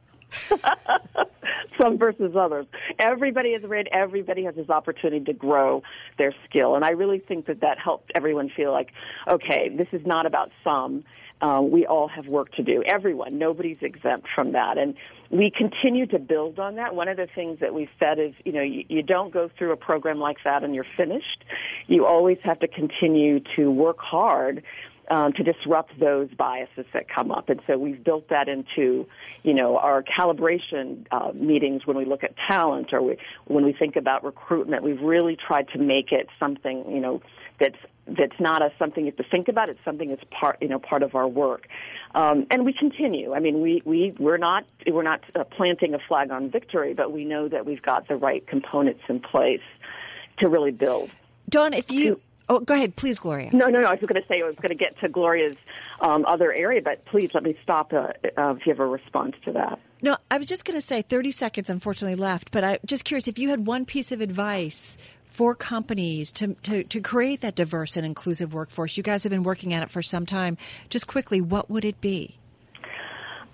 some 1.78 1.98
versus 1.98 2.36
others. 2.36 2.66
Everybody 3.00 3.50
is 3.50 3.64
read. 3.64 3.88
Everybody 3.92 4.46
has 4.46 4.56
this 4.56 4.70
opportunity 4.70 5.26
to 5.26 5.34
grow 5.34 5.84
their 6.18 6.34
skill, 6.48 6.76
and 6.76 6.86
I 6.86 6.92
really 6.92 7.20
think 7.20 7.48
that 7.48 7.62
that 7.62 7.80
helped 7.80 8.12
everyone 8.16 8.50
feel 8.50 8.72
like, 8.72 8.92
okay, 9.28 9.70
this 9.70 9.88
is 9.92 10.06
not 10.06 10.26
about 10.26 10.52
some. 10.64 11.04
Uh, 11.42 11.62
we 11.62 11.86
all 11.86 12.08
have 12.08 12.28
work 12.28 12.52
to 12.54 12.64
do. 12.64 12.84
Everyone, 12.86 13.38
nobody's 13.38 13.82
exempt 13.82 14.28
from 14.34 14.54
that, 14.54 14.78
and 14.78 14.96
we 15.34 15.50
continue 15.50 16.06
to 16.06 16.20
build 16.20 16.60
on 16.60 16.76
that. 16.76 16.94
One 16.94 17.08
of 17.08 17.18
the 17.18 17.26
things 17.26 17.60
that 17.60 17.74
we've 17.74 17.90
said 18.00 18.20
is, 18.20 18.34
you 18.46 18.52
know, 18.52 18.62
you, 18.62 18.86
you 18.88 19.02
don't 19.02 19.34
go 19.34 19.50
through 19.58 19.72
a 19.72 19.76
program 19.76 20.20
like 20.20 20.38
that 20.44 20.64
and 20.64 20.76
you're 20.76 20.86
finished. 20.96 21.44
You 21.88 22.06
always 22.06 22.38
have 22.44 22.60
to 22.60 22.68
continue 22.68 23.40
to 23.56 23.72
work 23.72 23.98
hard 23.98 24.64
um, 25.10 25.34
to 25.34 25.44
disrupt 25.44 26.00
those 26.00 26.30
biases 26.30 26.86
that 26.94 27.10
come 27.10 27.32
up. 27.32 27.50
And 27.50 27.62
so 27.68 27.78
we've 27.78 28.04
built 28.04 28.30
that 28.30 28.48
into, 28.48 29.08
you 29.44 29.54
know, 29.54 29.78
our 29.78 30.04
calibration 30.04 31.06
uh, 31.12 31.32
meetings 31.34 31.86
when 31.86 31.98
we 31.98 32.06
look 32.06 32.24
at 32.24 32.36
talent 32.50 32.94
or 32.94 33.02
we, 33.02 33.18
when 33.46 33.66
we 33.66 33.74
think 33.74 33.96
about 33.96 34.24
recruitment. 34.24 34.84
We've 34.84 35.02
really 35.02 35.36
tried 35.36 35.70
to 35.70 35.80
make 35.80 36.12
it 36.12 36.28
something, 36.40 36.90
you 36.90 37.00
know, 37.00 37.22
that's 37.60 37.78
that's 38.06 38.38
not 38.40 38.62
a 38.62 38.72
something 38.78 39.06
you 39.06 39.12
have 39.12 39.18
to 39.18 39.30
think 39.30 39.48
about. 39.48 39.70
It's 39.70 39.80
something 39.86 40.10
that's 40.10 40.24
part, 40.30 40.58
you 40.62 40.68
know, 40.68 40.80
part 40.80 41.04
of 41.04 41.16
our 41.16 41.28
work. 41.28 41.68
Um, 42.14 42.46
and 42.52 42.66
we 42.66 42.74
continue. 42.74 43.34
I 43.34 43.40
mean, 43.40 43.62
we 43.62 43.82
we 43.86 44.14
we're 44.20 44.38
not 44.38 44.66
we're 44.88 45.04
not 45.04 45.22
uh, 45.36 45.44
planting 45.46 45.94
a 45.94 46.00
flag 46.00 46.32
on 46.32 46.50
victory, 46.50 46.94
but 46.94 47.12
we 47.12 47.24
know 47.24 47.48
that 47.48 47.66
we've 47.66 47.82
got 47.82 48.08
the 48.08 48.16
right 48.16 48.46
components 48.46 49.02
in 49.08 49.20
place 49.20 49.62
to 50.40 50.50
really 50.50 50.72
build. 50.72 51.12
Dawn, 51.50 51.74
if 51.74 51.92
you 51.92 52.20
Oh, 52.50 52.60
go 52.60 52.74
ahead, 52.74 52.96
please, 52.96 53.20
Gloria. 53.20 53.50
No, 53.54 53.68
no, 53.68 53.80
no. 53.80 53.88
I 53.88 53.92
was 53.92 54.02
going 54.02 54.22
to 54.22 54.28
say 54.28 54.42
I 54.42 54.46
was 54.46 54.56
going 54.56 54.70
to 54.70 54.76
get 54.76 55.00
to 55.00 55.08
Gloria's 55.08 55.56
um, 56.02 56.26
other 56.26 56.52
area, 56.52 56.82
but 56.82 57.06
please 57.06 57.32
let 57.34 57.44
me 57.44 57.58
stop 57.64 57.94
uh, 57.94 58.10
uh, 58.38 58.56
if 58.56 58.66
you 58.66 58.72
have 58.72 58.80
a 58.80 58.86
response 58.86 59.36
to 59.46 59.54
that. 59.54 59.80
No, 60.02 60.18
I 60.30 60.38
was 60.38 60.48
just 60.48 60.66
going 60.66 60.78
to 60.78 60.82
say 60.82 61.02
30 61.02 61.32
seconds, 61.32 61.70
unfortunately, 61.70 62.16
left, 62.16 62.52
but 62.52 62.64
I'm 62.64 62.80
just 62.86 63.06
curious 63.06 63.28
if 63.28 63.40
you 63.40 63.50
had 63.50 63.66
one 63.66 63.86
piece 63.86 64.12
of 64.12 64.20
advice 64.20 64.98
for 65.34 65.56
companies 65.56 66.32
to, 66.34 66.54
to, 66.56 66.84
to 66.84 67.00
create 67.00 67.42
that 67.42 67.56
diverse 67.56 67.96
and 67.98 68.06
inclusive 68.06 68.54
workforce. 68.54 68.98
You 68.98 69.04
guys 69.04 69.24
have 69.24 69.32
been 69.32 69.44
working 69.44 69.74
at 69.74 69.82
it 69.82 69.90
for 69.90 70.02
some 70.02 70.26
time. 70.26 70.58
Just 70.90 71.08
quickly, 71.08 71.42
what 71.42 71.72
would 71.72 71.86
it 71.86 72.00
be? 72.02 72.38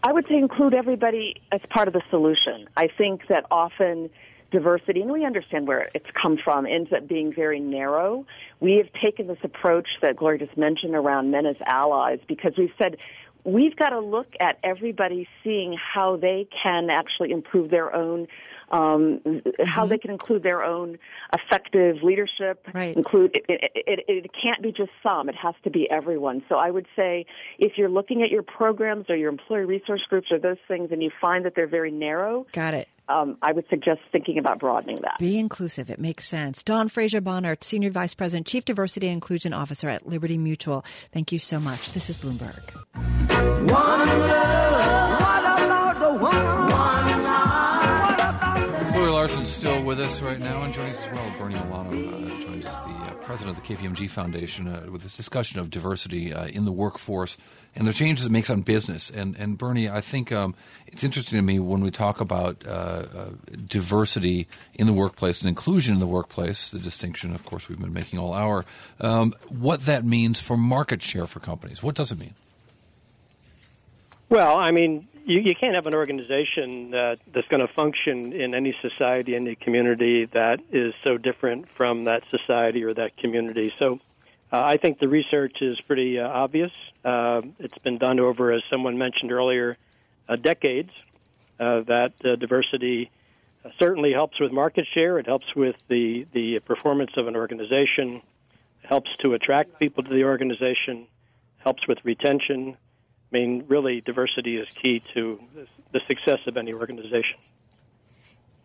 I 0.04 0.12
would 0.12 0.25
say 0.28 0.36
include 0.36 0.73
everybody 0.73 1.36
as 1.52 1.62
part 1.69 1.88
of 1.88 1.93
the 1.93 2.02
solution. 2.10 2.67
I 2.75 2.88
think 2.88 3.28
that 3.28 3.45
often 3.52 4.10
diversity, 4.51 5.01
and 5.01 5.12
we 5.12 5.25
understand 5.25 5.67
where 5.67 5.89
it's 5.93 6.09
come 6.19 6.38
from, 6.43 6.65
ends 6.65 6.91
up 6.93 7.07
being 7.07 7.33
very 7.33 7.59
narrow. 7.59 8.25
We 8.59 8.77
have 8.77 8.88
taken 9.01 9.27
this 9.27 9.39
approach 9.43 9.88
that 10.01 10.15
Gloria 10.15 10.45
just 10.45 10.57
mentioned 10.57 10.95
around 10.95 11.31
men 11.31 11.45
as 11.45 11.55
allies 11.65 12.19
because 12.27 12.53
we've 12.57 12.73
said 12.81 12.97
we've 13.43 13.75
got 13.75 13.89
to 13.89 13.99
look 13.99 14.33
at 14.39 14.59
everybody 14.63 15.27
seeing 15.43 15.77
how 15.77 16.17
they 16.17 16.47
can 16.63 16.89
actually 16.89 17.31
improve 17.31 17.69
their 17.69 17.95
own 17.95 18.27
um, 18.71 19.19
mm-hmm. 19.25 19.63
how 19.65 19.85
they 19.85 19.97
can 19.97 20.12
include 20.12 20.43
their 20.43 20.63
own 20.63 20.99
effective 21.33 22.03
leadership. 22.03 22.67
Right. 22.73 22.95
Include 22.95 23.35
it, 23.35 23.45
it, 23.49 23.71
it, 23.75 24.05
it 24.07 24.31
can't 24.39 24.62
be 24.62 24.71
just 24.71 24.91
some; 25.01 25.29
it 25.29 25.35
has 25.35 25.55
to 25.63 25.69
be 25.69 25.89
everyone. 25.89 26.43
So 26.49 26.55
I 26.55 26.69
would 26.69 26.85
say 26.95 27.25
if 27.57 27.77
you're 27.77 27.89
looking 27.89 28.21
at 28.21 28.29
your 28.29 28.43
programs 28.43 29.09
or 29.09 29.15
your 29.15 29.29
employee 29.29 29.65
resource 29.65 30.03
groups 30.09 30.27
or 30.31 30.39
those 30.39 30.57
things, 30.67 30.89
and 30.91 31.01
you 31.01 31.09
find 31.19 31.45
that 31.45 31.55
they're 31.55 31.67
very 31.67 31.91
narrow, 31.91 32.45
got 32.51 32.73
it. 32.73 32.88
Um, 33.09 33.37
I 33.41 33.51
would 33.51 33.65
suggest 33.69 34.01
thinking 34.11 34.37
about 34.37 34.59
broadening 34.59 34.99
that. 35.01 35.15
Be 35.19 35.39
inclusive. 35.39 35.89
It 35.89 35.99
makes 35.99 36.27
sense. 36.27 36.63
Dawn 36.63 36.89
Frazier 36.89 37.21
Bohnert, 37.21 37.63
Senior 37.63 37.89
Vice 37.89 38.13
President, 38.13 38.45
Chief 38.45 38.63
Diversity 38.63 39.07
and 39.07 39.15
Inclusion 39.15 39.51
Officer 39.51 39.89
at 39.89 40.07
Liberty 40.07 40.37
Mutual. 40.37 40.85
Thank 41.11 41.31
you 41.31 41.39
so 41.39 41.59
much. 41.59 41.91
This 41.93 42.09
is 42.09 42.17
Bloomberg. 42.17 42.61
One 43.69 43.69
love, 43.69 46.21
one 46.21 46.71
one, 46.71 47.23
Larson 49.11 49.45
still 49.45 49.83
with 49.83 49.99
us 49.99 50.21
right 50.21 50.39
now, 50.39 50.61
and 50.61 50.73
joining 50.73 50.91
us 50.91 51.05
as 51.05 51.13
well, 51.13 51.33
Bernie 51.37 51.55
Milano 51.55 51.89
uh, 51.89 52.41
joins 52.41 52.65
us, 52.65 52.79
the 52.79 52.98
president 53.29 53.55
of 53.55 53.63
the 53.63 53.75
KPMG 53.75 54.09
Foundation, 54.09 54.67
uh, 54.67 54.87
with 54.89 55.03
this 55.03 55.15
discussion 55.15 55.59
of 55.59 55.69
diversity 55.69 56.33
uh, 56.33 56.47
in 56.47 56.65
the 56.65 56.71
workforce 56.71 57.37
and 57.75 57.87
the 57.87 57.93
changes 57.93 58.25
it 58.25 58.31
makes 58.31 58.49
on 58.49 58.61
business. 58.61 59.11
And, 59.11 59.35
and 59.37 59.55
Bernie, 59.55 59.87
I 59.87 60.01
think 60.01 60.31
um, 60.31 60.55
it's 60.87 61.03
interesting 61.03 61.37
to 61.37 61.43
me 61.43 61.59
when 61.59 61.81
we 61.81 61.91
talk 61.91 62.21
about 62.21 62.65
uh, 62.65 62.69
uh, 62.69 63.29
diversity 63.67 64.47
in 64.73 64.87
the 64.87 64.93
workplace 64.93 65.43
and 65.43 65.49
inclusion 65.49 65.93
in 65.93 65.99
the 65.99 66.07
workplace, 66.07 66.71
the 66.71 66.79
distinction, 66.79 67.35
of 67.35 67.45
course, 67.45 67.69
we've 67.69 67.79
been 67.79 67.93
making 67.93 68.17
all 68.17 68.33
hour, 68.33 68.65
um, 68.99 69.35
what 69.47 69.85
that 69.85 70.03
means 70.03 70.41
for 70.41 70.57
market 70.57 71.03
share 71.03 71.27
for 71.27 71.39
companies. 71.39 71.83
What 71.83 71.93
does 71.93 72.11
it 72.11 72.17
mean? 72.17 72.33
Well, 74.29 74.57
I 74.57 74.71
mean, 74.71 75.07
you, 75.29 75.41
you 75.41 75.55
can't 75.55 75.75
have 75.75 75.85
an 75.85 75.93
organization 75.93 76.89
that, 76.91 77.19
that's 77.31 77.47
going 77.47 77.65
to 77.65 77.71
function 77.71 78.33
in 78.33 78.55
any 78.55 78.75
society, 78.81 79.35
any 79.35 79.55
community 79.55 80.25
that 80.25 80.59
is 80.71 80.93
so 81.03 81.17
different 81.17 81.69
from 81.69 82.05
that 82.05 82.23
society 82.29 82.83
or 82.83 82.93
that 82.95 83.15
community. 83.15 83.71
So 83.77 83.99
uh, 84.51 84.63
I 84.63 84.77
think 84.77 84.99
the 84.99 85.07
research 85.07 85.61
is 85.61 85.79
pretty 85.81 86.19
uh, 86.19 86.27
obvious. 86.27 86.71
Uh, 87.05 87.43
it's 87.59 87.77
been 87.77 87.99
done 87.99 88.19
over, 88.19 88.51
as 88.51 88.63
someone 88.71 88.97
mentioned 88.97 89.31
earlier, 89.31 89.77
uh, 90.27 90.35
decades. 90.35 90.91
Uh, 91.59 91.81
that 91.81 92.13
uh, 92.23 92.35
diversity 92.37 93.11
certainly 93.77 94.13
helps 94.13 94.39
with 94.39 94.51
market 94.51 94.87
share. 94.93 95.19
It 95.19 95.27
helps 95.27 95.53
with 95.55 95.75
the, 95.89 96.25
the 96.31 96.59
performance 96.59 97.11
of 97.17 97.27
an 97.27 97.35
organization. 97.35 98.21
It 98.81 98.87
helps 98.87 99.15
to 99.17 99.33
attract 99.33 99.77
people 99.77 100.03
to 100.03 100.09
the 100.09 100.23
organization. 100.23 101.05
Helps 101.57 101.85
with 101.85 101.99
retention 102.03 102.77
I 103.31 103.37
mean, 103.37 103.65
really, 103.67 104.01
diversity 104.01 104.57
is 104.57 104.67
key 104.81 105.03
to 105.13 105.39
the 105.91 106.01
success 106.07 106.39
of 106.47 106.57
any 106.57 106.73
organization. 106.73 107.37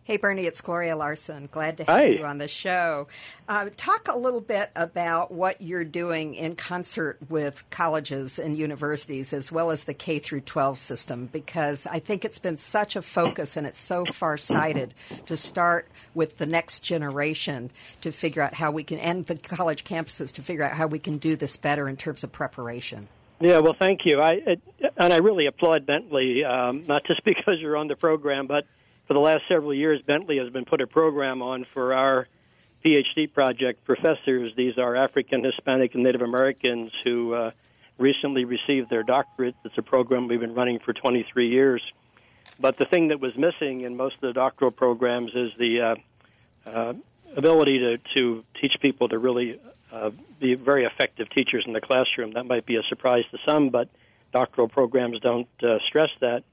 Hey, 0.05 0.17
Bernie, 0.17 0.45
it's 0.45 0.61
Gloria 0.61 0.95
Larson. 0.95 1.49
Glad 1.51 1.77
to 1.77 1.83
have 1.83 1.95
Hi. 1.95 2.05
you 2.05 2.25
on 2.25 2.37
the 2.37 2.47
show. 2.47 3.07
Uh, 3.49 3.71
talk 3.75 4.07
a 4.07 4.15
little 4.15 4.39
bit 4.39 4.69
about 4.75 5.31
what 5.31 5.63
you're 5.63 5.83
doing 5.83 6.35
in 6.35 6.55
concert 6.55 7.17
with 7.27 7.67
colleges 7.71 8.37
and 8.37 8.55
universities, 8.55 9.33
as 9.33 9.51
well 9.51 9.71
as 9.71 9.85
the 9.85 9.95
K 9.95 10.19
through 10.19 10.41
12 10.41 10.77
system, 10.77 11.27
because 11.31 11.87
I 11.87 11.97
think 11.97 12.23
it's 12.23 12.37
been 12.37 12.57
such 12.57 12.95
a 12.95 13.01
focus 13.01 13.57
and 13.57 13.65
it's 13.65 13.79
so 13.79 14.05
far 14.05 14.37
sighted 14.37 14.93
to 15.25 15.35
start 15.35 15.89
with 16.13 16.37
the 16.37 16.45
next 16.45 16.81
generation 16.81 17.71
to 18.01 18.11
figure 18.11 18.43
out 18.43 18.53
how 18.53 18.69
we 18.69 18.83
can, 18.83 18.99
and 18.99 19.25
the 19.25 19.37
college 19.37 19.83
campuses 19.83 20.31
to 20.33 20.43
figure 20.43 20.63
out 20.63 20.73
how 20.73 20.85
we 20.85 20.99
can 20.99 21.17
do 21.17 21.35
this 21.35 21.57
better 21.57 21.89
in 21.89 21.97
terms 21.97 22.23
of 22.23 22.31
preparation. 22.31 23.07
Yeah, 23.39 23.59
well, 23.59 23.75
thank 23.77 24.05
you. 24.05 24.21
I 24.21 24.31
it, 24.33 24.61
and 24.97 25.13
I 25.13 25.17
really 25.17 25.45
applaud 25.45 25.85
Bentley, 25.85 26.43
um, 26.45 26.85
not 26.87 27.05
just 27.05 27.23
because 27.25 27.59
you're 27.59 27.77
on 27.77 27.87
the 27.87 27.95
program, 27.95 28.47
but 28.47 28.65
for 29.07 29.13
the 29.13 29.19
last 29.19 29.43
several 29.47 29.73
years, 29.73 30.01
Bentley 30.01 30.37
has 30.37 30.49
been 30.49 30.65
put 30.65 30.81
a 30.81 30.87
program 30.87 31.41
on 31.41 31.63
for 31.63 31.93
our 31.93 32.27
PhD 32.83 33.31
project 33.31 33.83
professors. 33.83 34.53
These 34.55 34.77
are 34.77 34.95
African, 34.95 35.43
Hispanic, 35.43 35.95
and 35.95 36.03
Native 36.03 36.21
Americans 36.21 36.91
who 37.03 37.33
uh, 37.33 37.51
recently 37.97 38.45
received 38.45 38.89
their 38.89 39.03
doctorate. 39.03 39.55
It's 39.63 39.77
a 39.77 39.81
program 39.81 40.27
we've 40.27 40.39
been 40.39 40.55
running 40.55 40.79
for 40.79 40.93
23 40.93 41.49
years. 41.49 41.81
But 42.59 42.77
the 42.77 42.85
thing 42.85 43.09
that 43.09 43.19
was 43.19 43.35
missing 43.35 43.81
in 43.81 43.97
most 43.97 44.15
of 44.15 44.21
the 44.21 44.33
doctoral 44.33 44.71
programs 44.71 45.33
is 45.35 45.51
the 45.57 45.81
uh, 45.81 45.95
uh, 46.65 46.93
ability 47.35 47.79
to, 47.79 47.97
to 48.15 48.43
teach 48.61 48.79
people 48.79 49.09
to 49.09 49.17
really 49.17 49.59
uh, 49.91 50.11
be 50.39 50.55
very 50.55 50.85
effective 50.85 51.29
teachers 51.29 51.63
in 51.67 51.73
the 51.73 51.81
classroom. 51.81 52.33
That 52.33 52.45
might 52.45 52.65
be 52.65 52.75
a 52.75 52.83
surprise 52.83 53.23
to 53.31 53.37
some, 53.45 53.69
but 53.69 53.89
doctoral 54.31 54.67
programs 54.67 55.19
don't 55.19 55.47
uh, 55.63 55.79
stress 55.87 56.09
that. 56.21 56.43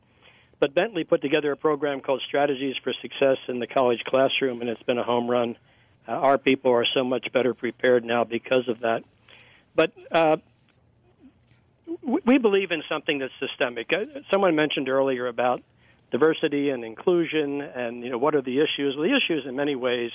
But 0.61 0.75
Bentley 0.75 1.03
put 1.03 1.23
together 1.23 1.51
a 1.51 1.57
program 1.57 2.01
called 2.01 2.23
Strategies 2.27 2.77
for 2.85 2.93
Success 2.93 3.39
in 3.49 3.59
the 3.59 3.67
College 3.67 4.05
Classroom, 4.05 4.61
and 4.61 4.71
it's 4.71 4.83
been 4.85 4.99
a 4.99 5.03
home 5.03 5.29
run. 5.29 5.57
Uh, 6.07 6.13
our 6.13 6.39
people 6.39 6.73
are 6.73 6.87
so 6.95 7.03
much 7.03 7.33
better 7.33 7.55
prepared 7.55 8.05
now 8.05 8.23
because 8.23 8.69
of 8.69 8.81
that. 8.81 9.03
But 9.75 9.93
uh, 10.11 10.37
we 12.03 12.39
believe 12.39 12.71
in 12.71 12.83
something 12.89 13.19
that's 13.19 13.33
systemic. 13.41 13.93
Uh, 13.93 14.21
someone 14.31 14.55
mentioned 14.55 14.89
earlier 14.89 15.27
about 15.27 15.63
diversity 16.13 16.71
and 16.71 16.85
inclusion, 16.85 17.61
and 17.61 18.05
you 18.05 18.11
know 18.11 18.19
what 18.19 18.35
are 18.35 18.43
the 18.43 18.61
issues? 18.61 18.95
Well, 18.97 19.09
the 19.09 19.17
issues, 19.17 19.47
in 19.47 19.57
many 19.57 19.75
ways, 19.75 20.13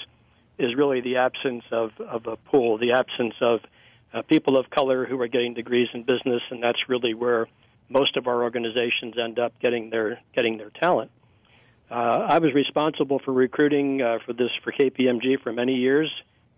is 0.57 0.75
really 0.75 1.01
the 1.01 1.17
absence 1.17 1.63
of, 1.71 1.91
of 1.99 2.25
a 2.27 2.35
pool, 2.35 2.77
the 2.77 2.93
absence 2.93 3.35
of 3.41 3.59
uh, 4.13 4.21
people 4.23 4.57
of 4.57 4.69
color 4.69 5.05
who 5.05 5.19
are 5.21 5.27
getting 5.27 5.53
degrees 5.53 5.87
in 5.93 6.03
business, 6.03 6.41
and 6.49 6.63
that's 6.63 6.87
really 6.87 7.13
where 7.13 7.47
most 7.89 8.17
of 8.17 8.27
our 8.27 8.43
organizations 8.43 9.15
end 9.21 9.39
up 9.39 9.53
getting 9.59 9.89
their 9.89 10.19
getting 10.33 10.57
their 10.57 10.69
talent. 10.69 11.11
Uh, 11.89 11.93
I 11.93 12.39
was 12.39 12.53
responsible 12.53 13.19
for 13.19 13.31
recruiting 13.31 14.01
uh, 14.01 14.19
for 14.25 14.33
this 14.33 14.49
for 14.63 14.71
KPMG 14.71 15.41
for 15.41 15.53
many 15.53 15.75
years. 15.75 16.11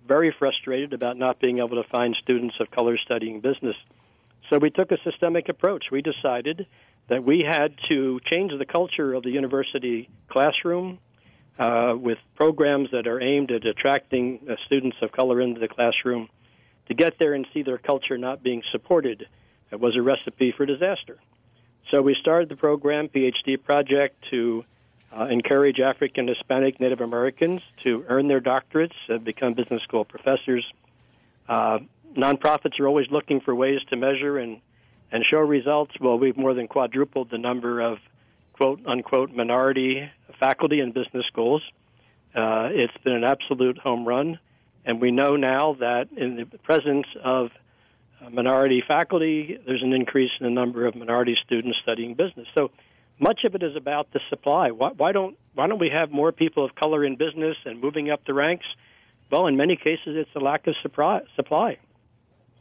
Very 0.07 0.33
frustrated 0.37 0.93
about 0.93 1.17
not 1.17 1.39
being 1.39 1.59
able 1.59 1.81
to 1.81 1.87
find 1.89 2.15
students 2.21 2.55
of 2.59 2.71
color 2.71 2.97
studying 2.97 3.41
business. 3.41 3.75
So 4.49 4.57
we 4.57 4.71
took 4.71 4.91
a 4.91 4.97
systemic 5.03 5.49
approach. 5.49 5.85
We 5.91 6.01
decided 6.01 6.65
that 7.09 7.23
we 7.23 7.45
had 7.47 7.75
to 7.89 8.19
change 8.25 8.51
the 8.57 8.65
culture 8.65 9.13
of 9.13 9.23
the 9.23 9.29
university 9.29 10.09
classroom, 10.29 10.99
uh, 11.59 11.95
with 11.95 12.17
programs 12.35 12.89
that 12.91 13.05
are 13.05 13.21
aimed 13.21 13.51
at 13.51 13.65
attracting 13.65 14.39
uh, 14.49 14.55
students 14.65 14.97
of 15.01 15.11
color 15.11 15.39
into 15.41 15.59
the 15.59 15.67
classroom 15.67 16.29
to 16.87 16.93
get 16.95 17.19
there 17.19 17.33
and 17.33 17.45
see 17.53 17.61
their 17.61 17.77
culture 17.77 18.17
not 18.17 18.41
being 18.41 18.63
supported 18.71 19.27
it 19.71 19.79
was 19.79 19.95
a 19.95 20.01
recipe 20.01 20.51
for 20.51 20.65
disaster. 20.65 21.17
So 21.91 22.01
we 22.01 22.15
started 22.15 22.49
the 22.49 22.55
program, 22.55 23.09
PhD 23.09 23.61
Project, 23.61 24.23
to 24.31 24.65
uh, 25.15 25.25
encourage 25.25 25.79
African, 25.79 26.27
Hispanic, 26.27 26.79
Native 26.79 27.01
Americans 27.01 27.61
to 27.83 28.05
earn 28.07 28.27
their 28.27 28.41
doctorates 28.41 28.95
and 29.07 29.23
become 29.23 29.53
business 29.53 29.81
school 29.83 30.05
professors. 30.05 30.65
Uh, 31.47 31.79
nonprofits 32.15 32.79
are 32.79 32.87
always 32.87 33.07
looking 33.09 33.41
for 33.41 33.55
ways 33.55 33.79
to 33.89 33.95
measure 33.95 34.37
and, 34.37 34.61
and 35.11 35.25
show 35.25 35.39
results. 35.39 35.93
Well, 35.99 36.19
we've 36.19 36.37
more 36.37 36.53
than 36.53 36.67
quadrupled 36.67 37.31
the 37.31 37.39
number 37.39 37.81
of 37.81 37.97
quote 38.59 38.81
unquote 38.85 39.31
minority 39.31 40.11
faculty 40.37 40.81
in 40.81 40.91
business 40.91 41.25
schools. 41.27 41.63
Uh, 42.35 42.67
it's 42.71 42.95
been 43.05 43.13
an 43.13 43.23
absolute 43.23 43.77
home 43.77 44.05
run, 44.05 44.37
and 44.85 44.99
we 44.99 45.11
know 45.11 45.37
now 45.37 45.77
that 45.79 46.09
in 46.15 46.35
the 46.35 46.45
presence 46.59 47.07
of 47.23 47.51
minority 48.29 48.83
faculty, 48.85 49.57
there's 49.65 49.81
an 49.81 49.93
increase 49.93 50.31
in 50.41 50.43
the 50.43 50.51
number 50.51 50.85
of 50.85 50.93
minority 50.93 51.37
students 51.45 51.77
studying 51.81 52.15
business. 52.15 52.47
So 52.53 52.69
much 53.17 53.45
of 53.45 53.55
it 53.55 53.63
is 53.63 53.77
about 53.77 54.11
the 54.11 54.19
supply. 54.29 54.71
Why, 54.71 54.89
why 54.89 55.13
don't 55.13 55.37
why 55.53 55.67
don't 55.67 55.79
we 55.79 55.89
have 55.89 56.11
more 56.11 56.33
people 56.33 56.65
of 56.65 56.75
color 56.75 57.05
in 57.05 57.15
business 57.15 57.55
and 57.63 57.79
moving 57.79 58.09
up 58.09 58.25
the 58.25 58.33
ranks? 58.33 58.65
Well, 59.31 59.47
in 59.47 59.55
many 59.55 59.77
cases, 59.77 60.17
it's 60.17 60.35
a 60.35 60.39
lack 60.39 60.67
of 60.67 60.75
supply. 60.81 61.77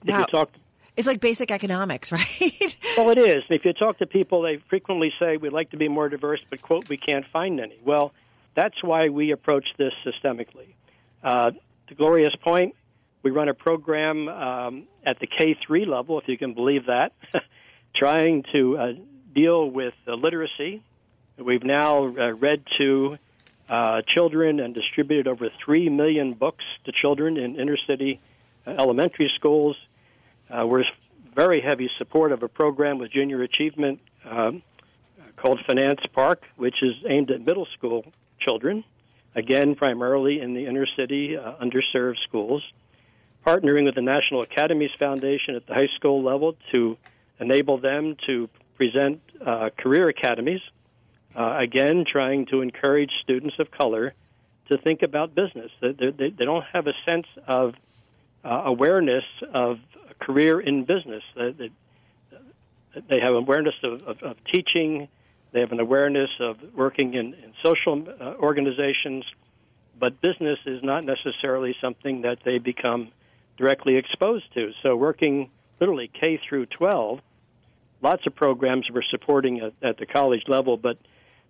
If 0.04 0.16
you 0.16 0.24
talk 0.26 0.50
it's 0.98 1.06
like 1.06 1.20
basic 1.20 1.50
economics, 1.50 2.10
right? 2.12 2.76
well, 2.96 3.10
it 3.10 3.18
is. 3.18 3.44
If 3.48 3.64
you 3.64 3.72
talk 3.72 3.98
to 3.98 4.06
people, 4.06 4.42
they 4.42 4.56
frequently 4.68 5.12
say 5.18 5.36
we'd 5.36 5.52
like 5.52 5.70
to 5.70 5.76
be 5.76 5.88
more 5.88 6.08
diverse, 6.08 6.40
but 6.50 6.60
quote, 6.60 6.88
we 6.88 6.96
can't 6.96 7.24
find 7.32 7.60
any. 7.60 7.78
Well, 7.84 8.12
that's 8.54 8.82
why 8.82 9.08
we 9.08 9.30
approach 9.30 9.66
this 9.76 9.92
systemically. 10.04 10.74
Uh, 11.22 11.52
to 11.86 11.94
Gloria's 11.94 12.34
point, 12.42 12.74
we 13.22 13.30
run 13.30 13.48
a 13.48 13.54
program 13.54 14.28
um, 14.28 14.88
at 15.04 15.20
the 15.20 15.26
K 15.26 15.56
three 15.66 15.84
level, 15.84 16.18
if 16.18 16.28
you 16.28 16.36
can 16.36 16.54
believe 16.54 16.86
that, 16.86 17.12
trying 17.94 18.44
to 18.52 18.76
uh, 18.76 18.92
deal 19.34 19.70
with 19.70 19.94
uh, 20.06 20.14
literacy. 20.14 20.82
We've 21.36 21.62
now 21.62 22.06
uh, 22.06 22.32
read 22.32 22.64
to 22.78 23.18
uh, 23.68 24.02
children 24.02 24.58
and 24.58 24.74
distributed 24.74 25.28
over 25.28 25.50
three 25.64 25.88
million 25.88 26.34
books 26.34 26.64
to 26.84 26.92
children 26.92 27.36
in 27.36 27.60
inner 27.60 27.76
city 27.86 28.20
uh, 28.66 28.70
elementary 28.70 29.30
schools. 29.36 29.76
Uh, 30.50 30.66
we're 30.66 30.84
very 31.34 31.60
heavy 31.60 31.90
support 31.98 32.32
of 32.32 32.42
a 32.42 32.48
program 32.48 32.98
with 32.98 33.12
junior 33.12 33.42
achievement 33.42 34.00
um, 34.24 34.62
called 35.36 35.60
Finance 35.66 36.00
Park, 36.12 36.42
which 36.56 36.82
is 36.82 36.94
aimed 37.06 37.30
at 37.30 37.44
middle 37.44 37.66
school 37.76 38.04
children. 38.40 38.84
again, 39.34 39.74
primarily 39.74 40.40
in 40.40 40.54
the 40.54 40.66
inner 40.66 40.86
city, 40.96 41.36
uh, 41.36 41.52
underserved 41.62 42.16
schools, 42.26 42.62
partnering 43.46 43.84
with 43.84 43.94
the 43.94 44.02
National 44.02 44.42
Academies 44.42 44.90
Foundation 44.98 45.54
at 45.54 45.66
the 45.66 45.74
high 45.74 45.88
school 45.96 46.22
level 46.22 46.56
to 46.72 46.96
enable 47.38 47.78
them 47.78 48.16
to 48.26 48.48
present 48.76 49.20
uh, 49.44 49.70
career 49.78 50.08
academies. 50.08 50.60
Uh, 51.36 51.56
again, 51.58 52.04
trying 52.10 52.46
to 52.46 52.62
encourage 52.62 53.10
students 53.22 53.56
of 53.58 53.70
color 53.70 54.14
to 54.68 54.78
think 54.78 55.02
about 55.02 55.34
business. 55.34 55.70
They, 55.80 55.92
they, 55.92 56.10
they 56.10 56.44
don't 56.44 56.64
have 56.72 56.86
a 56.86 56.94
sense 57.06 57.26
of 57.46 57.74
uh, 58.44 58.62
awareness 58.64 59.24
of 59.52 59.78
career 60.20 60.60
in 60.60 60.84
business. 60.84 61.22
They, 61.34 61.70
they 63.08 63.20
have 63.20 63.34
awareness 63.34 63.74
of, 63.82 64.02
of, 64.02 64.22
of, 64.22 64.36
teaching. 64.44 65.08
They 65.52 65.60
have 65.60 65.72
an 65.72 65.80
awareness 65.80 66.30
of 66.40 66.56
working 66.74 67.14
in, 67.14 67.34
in 67.34 67.52
social 67.62 68.06
uh, 68.20 68.34
organizations, 68.38 69.24
but 69.98 70.20
business 70.20 70.58
is 70.66 70.82
not 70.82 71.04
necessarily 71.04 71.76
something 71.80 72.22
that 72.22 72.38
they 72.44 72.58
become 72.58 73.10
directly 73.56 73.96
exposed 73.96 74.52
to. 74.54 74.72
So, 74.82 74.96
working 74.96 75.50
literally 75.80 76.08
K 76.08 76.40
through 76.48 76.66
12, 76.66 77.20
lots 78.02 78.26
of 78.26 78.34
programs 78.34 78.88
we're 78.92 79.02
supporting 79.02 79.60
at, 79.60 79.72
at 79.82 79.98
the 79.98 80.06
college 80.06 80.42
level, 80.48 80.76
but 80.76 80.98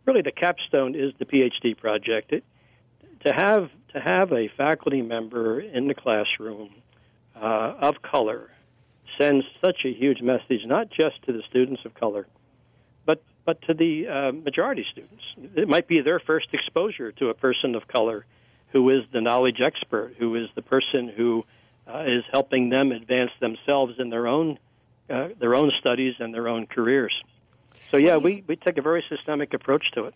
really 0.06 0.22
the 0.22 0.32
capstone 0.32 0.94
is 0.94 1.12
the 1.18 1.24
PhD 1.24 1.76
project. 1.76 2.32
It, 2.32 2.44
to 3.24 3.32
have 3.32 3.70
to 3.92 4.00
have 4.00 4.32
a 4.32 4.48
faculty 4.56 5.02
member 5.02 5.60
in 5.60 5.88
the 5.88 5.94
classroom 5.94 6.70
uh, 7.34 7.74
of 7.80 8.02
color 8.02 8.50
sends 9.18 9.44
such 9.60 9.84
a 9.84 9.92
huge 9.92 10.22
message, 10.22 10.64
not 10.64 10.88
just 10.90 11.22
to 11.24 11.32
the 11.32 11.42
students 11.48 11.84
of 11.84 11.94
color, 11.94 12.26
but 13.04 13.22
but 13.44 13.60
to 13.62 13.74
the 13.74 14.08
uh, 14.08 14.32
majority 14.32 14.86
students. 14.90 15.22
It 15.56 15.68
might 15.68 15.88
be 15.88 16.00
their 16.00 16.20
first 16.20 16.48
exposure 16.52 17.12
to 17.12 17.28
a 17.28 17.34
person 17.34 17.74
of 17.74 17.88
color 17.88 18.24
who 18.72 18.88
is 18.90 19.04
the 19.12 19.20
knowledge 19.20 19.60
expert, 19.60 20.14
who 20.18 20.34
is 20.34 20.48
the 20.54 20.62
person 20.62 21.08
who 21.08 21.44
uh, 21.86 22.04
is 22.06 22.24
helping 22.30 22.68
them 22.68 22.92
advance 22.92 23.30
themselves 23.40 23.94
in 23.98 24.10
their 24.10 24.26
own 24.26 24.58
uh, 25.10 25.28
their 25.38 25.54
own 25.54 25.72
studies 25.80 26.14
and 26.18 26.34
their 26.34 26.48
own 26.48 26.66
careers. 26.66 27.14
So 27.90 27.96
yeah, 27.96 28.18
we, 28.18 28.44
we 28.46 28.56
take 28.56 28.76
a 28.76 28.82
very 28.82 29.02
systemic 29.08 29.54
approach 29.54 29.90
to 29.92 30.04
it. 30.04 30.14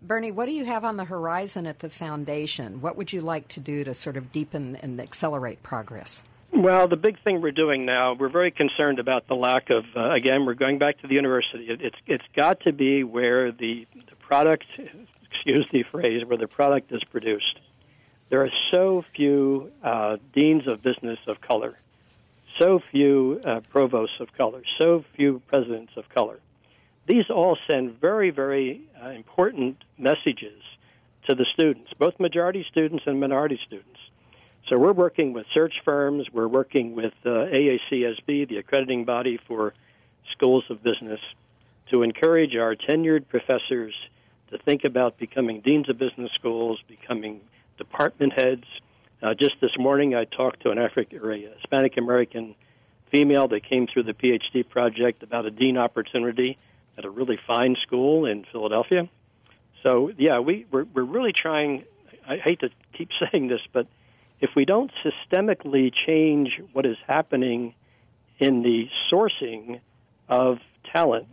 Bernie, 0.00 0.32
what 0.32 0.46
do 0.46 0.52
you 0.52 0.64
have 0.64 0.84
on 0.84 0.96
the 0.96 1.04
horizon 1.04 1.66
at 1.66 1.80
the 1.80 1.90
foundation? 1.90 2.80
What 2.80 2.96
would 2.96 3.12
you 3.12 3.20
like 3.20 3.46
to 3.48 3.60
do 3.60 3.84
to 3.84 3.94
sort 3.94 4.16
of 4.16 4.32
deepen 4.32 4.76
and 4.76 5.00
accelerate 5.00 5.62
progress? 5.62 6.24
Well, 6.54 6.86
the 6.86 6.96
big 6.96 7.18
thing 7.24 7.40
we're 7.40 7.50
doing 7.50 7.86
now, 7.86 8.12
we're 8.12 8.28
very 8.28 8.50
concerned 8.50 8.98
about 8.98 9.26
the 9.26 9.34
lack 9.34 9.70
of. 9.70 9.84
Uh, 9.96 10.10
again, 10.10 10.44
we're 10.44 10.52
going 10.52 10.78
back 10.78 11.00
to 11.00 11.06
the 11.06 11.14
university. 11.14 11.64
It, 11.64 11.80
it's 11.80 11.96
it's 12.06 12.24
got 12.36 12.60
to 12.60 12.72
be 12.72 13.04
where 13.04 13.50
the 13.50 13.86
the 13.94 14.16
product, 14.16 14.66
excuse 15.24 15.66
the 15.72 15.82
phrase, 15.84 16.26
where 16.26 16.36
the 16.36 16.46
product 16.46 16.92
is 16.92 17.02
produced. 17.04 17.58
There 18.28 18.42
are 18.42 18.50
so 18.70 19.02
few 19.16 19.72
uh, 19.82 20.18
deans 20.34 20.66
of 20.66 20.82
business 20.82 21.18
of 21.26 21.40
color, 21.40 21.74
so 22.58 22.80
few 22.90 23.40
uh, 23.44 23.60
provosts 23.70 24.20
of 24.20 24.34
color, 24.34 24.62
so 24.78 25.06
few 25.16 25.40
presidents 25.46 25.94
of 25.96 26.06
color. 26.10 26.38
These 27.06 27.30
all 27.30 27.56
send 27.66 27.98
very, 27.98 28.28
very 28.28 28.82
uh, 29.02 29.08
important 29.08 29.82
messages 29.96 30.62
to 31.28 31.34
the 31.34 31.46
students, 31.54 31.92
both 31.98 32.20
majority 32.20 32.64
students 32.70 33.04
and 33.06 33.18
minority 33.18 33.58
students. 33.66 33.98
So 34.68 34.78
we're 34.78 34.92
working 34.92 35.32
with 35.32 35.46
search 35.52 35.74
firms. 35.84 36.26
We're 36.32 36.48
working 36.48 36.94
with 36.94 37.14
uh, 37.24 37.28
AACSB, 37.28 38.48
the 38.48 38.58
accrediting 38.58 39.04
body 39.04 39.38
for 39.48 39.74
schools 40.30 40.64
of 40.70 40.82
business, 40.82 41.20
to 41.92 42.02
encourage 42.02 42.54
our 42.56 42.76
tenured 42.76 43.28
professors 43.28 43.94
to 44.50 44.58
think 44.58 44.84
about 44.84 45.18
becoming 45.18 45.60
deans 45.60 45.88
of 45.88 45.98
business 45.98 46.30
schools, 46.34 46.80
becoming 46.86 47.40
department 47.76 48.34
heads. 48.34 48.64
Uh, 49.22 49.34
just 49.34 49.56
this 49.60 49.72
morning, 49.78 50.14
I 50.14 50.24
talked 50.24 50.62
to 50.62 50.70
an 50.70 50.78
African 50.78 51.18
or 51.18 51.32
a 51.32 51.40
Hispanic 51.40 51.96
American 51.96 52.54
female 53.10 53.48
that 53.48 53.64
came 53.64 53.86
through 53.86 54.04
the 54.04 54.14
PhD 54.14 54.68
project 54.68 55.22
about 55.22 55.44
a 55.44 55.50
dean 55.50 55.76
opportunity 55.76 56.56
at 56.96 57.04
a 57.04 57.10
really 57.10 57.38
fine 57.46 57.76
school 57.82 58.26
in 58.26 58.44
Philadelphia. 58.50 59.08
So 59.82 60.12
yeah, 60.16 60.38
we 60.38 60.66
we're, 60.70 60.84
we're 60.84 61.02
really 61.02 61.32
trying. 61.32 61.84
I 62.26 62.36
hate 62.36 62.60
to 62.60 62.70
keep 62.92 63.10
saying 63.32 63.48
this, 63.48 63.60
but 63.72 63.86
if 64.42 64.50
we 64.56 64.64
don't 64.64 64.90
systemically 65.04 65.92
change 66.06 66.60
what 66.72 66.84
is 66.84 66.96
happening 67.06 67.74
in 68.38 68.62
the 68.62 68.88
sourcing 69.10 69.80
of 70.28 70.58
talent, 70.92 71.28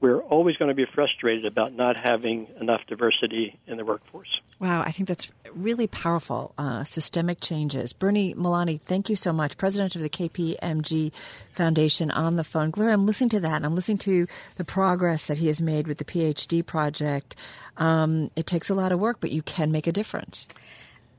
we're 0.00 0.18
always 0.18 0.56
going 0.56 0.68
to 0.68 0.74
be 0.74 0.84
frustrated 0.84 1.44
about 1.44 1.72
not 1.72 1.96
having 1.96 2.48
enough 2.60 2.80
diversity 2.88 3.60
in 3.68 3.76
the 3.76 3.84
workforce. 3.84 4.40
Wow, 4.58 4.82
I 4.82 4.90
think 4.90 5.08
that's 5.08 5.30
really 5.54 5.86
powerful. 5.86 6.52
Uh, 6.58 6.82
systemic 6.82 7.40
changes. 7.40 7.92
Bernie 7.92 8.34
Milano, 8.34 8.76
thank 8.86 9.08
you 9.08 9.14
so 9.14 9.32
much. 9.32 9.56
President 9.56 9.94
of 9.94 10.02
the 10.02 10.10
KPMG 10.10 11.12
Foundation 11.52 12.10
on 12.10 12.34
the 12.34 12.42
phone. 12.42 12.72
Gloria, 12.72 12.94
I'm 12.94 13.06
listening 13.06 13.30
to 13.30 13.40
that. 13.40 13.64
I'm 13.64 13.76
listening 13.76 13.98
to 13.98 14.26
the 14.56 14.64
progress 14.64 15.28
that 15.28 15.38
he 15.38 15.46
has 15.46 15.62
made 15.62 15.86
with 15.86 15.98
the 15.98 16.04
PhD 16.04 16.66
project. 16.66 17.36
Um, 17.76 18.32
it 18.34 18.48
takes 18.48 18.68
a 18.68 18.74
lot 18.74 18.90
of 18.90 18.98
work, 18.98 19.18
but 19.20 19.30
you 19.30 19.42
can 19.42 19.70
make 19.70 19.86
a 19.86 19.92
difference. 19.92 20.48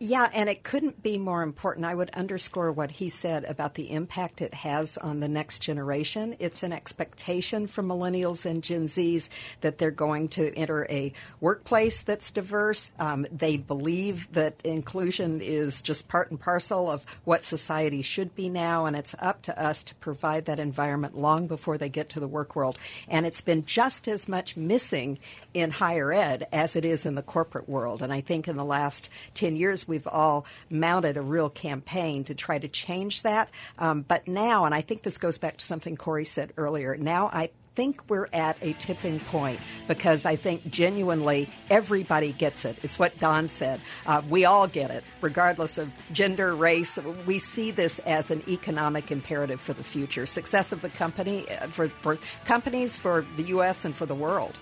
Yeah, 0.06 0.30
and 0.34 0.50
it 0.50 0.64
couldn't 0.64 1.02
be 1.02 1.18
more 1.18 1.44
important. 1.44 1.86
I 1.86 1.96
would 1.96 2.10
underscore 2.10 2.74
what 2.74 2.92
he 2.92 3.08
said 3.08 3.46
about 3.46 3.76
the 3.76 3.90
impact 3.90 4.42
it 4.42 4.54
has 4.54 4.98
on 4.98 5.22
the 5.22 5.30
next 5.30 5.60
generation. 5.60 6.36
It's 6.40 6.62
an 6.62 6.74
expectation 6.74 7.68
from 7.68 7.88
millennials 7.88 8.46
and 8.46 8.62
Gen 8.62 8.88
Zs 8.88 9.30
that 9.62 9.78
they're 9.78 9.92
going 9.92 10.28
to 10.30 10.54
enter 10.58 10.86
a 10.90 11.14
workplace 11.40 12.02
that's 12.02 12.32
diverse. 12.32 12.92
Um, 13.00 13.26
they 13.32 13.56
believe 13.56 14.28
that 14.34 14.60
inclusion 14.66 15.40
is 15.40 15.82
just 15.82 16.10
part 16.10 16.32
and 16.32 16.38
parcel 16.38 16.92
of 16.92 17.06
what 17.24 17.46
society 17.46 18.02
should 18.02 18.36
be 18.36 18.50
now, 18.50 18.86
and 18.86 18.98
it's 18.98 19.16
up 19.20 19.42
to 19.44 19.58
us 19.58 19.86
to 19.86 19.96
provide 19.96 20.48
that 20.48 20.60
environment 20.60 21.18
long 21.18 21.48
before 21.48 21.78
they 21.78 21.88
get 21.88 22.10
to 22.10 22.20
the 22.20 22.28
work 22.28 22.58
world. 22.58 22.78
And 23.08 23.26
it's 23.26 23.40
been 23.40 23.64
just 23.64 24.10
as 24.10 24.28
much 24.28 24.58
missing 24.58 25.20
in 25.54 25.72
higher 25.72 26.12
ed 26.12 26.46
as 26.52 26.76
it 26.76 26.84
is 26.84 27.06
in 27.06 27.16
the 27.16 27.22
corporate 27.22 27.70
world. 27.70 28.02
And 28.02 28.12
I 28.12 28.20
think 28.20 28.50
in 28.50 28.58
the 28.58 28.66
last 28.66 29.08
10 29.36 29.56
years, 29.56 29.88
we've 29.94 30.08
all 30.08 30.48
mounted 30.72 31.18
a 31.18 31.22
real 31.22 31.52
campaign 31.52 32.24
to 32.24 32.34
try 32.34 32.58
to 32.58 32.68
change 32.68 33.22
that. 33.22 33.50
Um, 33.78 34.02
but 34.02 34.28
now, 34.28 34.66
and 34.66 34.74
I 34.74 34.82
think 34.82 35.04
this 35.04 35.20
goes 35.20 35.38
back 35.38 35.58
to 35.58 35.66
something 35.66 35.96
Cory 35.98 36.26
said 36.26 36.52
earlier, 36.58 36.98
now 36.98 37.30
I 37.32 37.52
think 37.76 38.10
we're 38.10 38.28
at 38.34 38.58
a 38.62 38.74
tipping 38.74 39.20
point 39.20 39.60
because 39.88 40.26
I 40.26 40.36
think 40.36 40.70
genuinely 40.70 41.48
everybody 41.70 42.32
gets 42.32 42.66
it. 42.66 42.76
It's 42.84 42.98
what 42.98 43.20
Dawn 43.20 43.48
said. 43.48 43.82
Uh, 44.08 44.24
we 44.30 44.46
all 44.46 44.68
get 44.68 44.90
it, 44.90 45.04
regardless 45.22 45.78
of 45.78 45.92
gender, 46.12 46.56
race. 46.56 46.98
We 47.28 47.38
see 47.38 47.70
this 47.70 48.00
as 48.00 48.32
an 48.32 48.42
economic 48.48 49.12
imperative 49.12 49.62
for 49.62 49.74
the 49.74 49.84
future, 49.84 50.26
success 50.26 50.72
of 50.72 50.82
the 50.82 50.90
company, 50.90 51.46
uh, 51.50 51.68
for, 51.68 51.90
for 51.90 52.18
companies, 52.46 52.96
for 52.96 53.26
the 53.38 53.44
U.S., 53.44 53.86
and 53.86 53.96
for 53.96 54.08
the 54.08 54.16
world. 54.16 54.58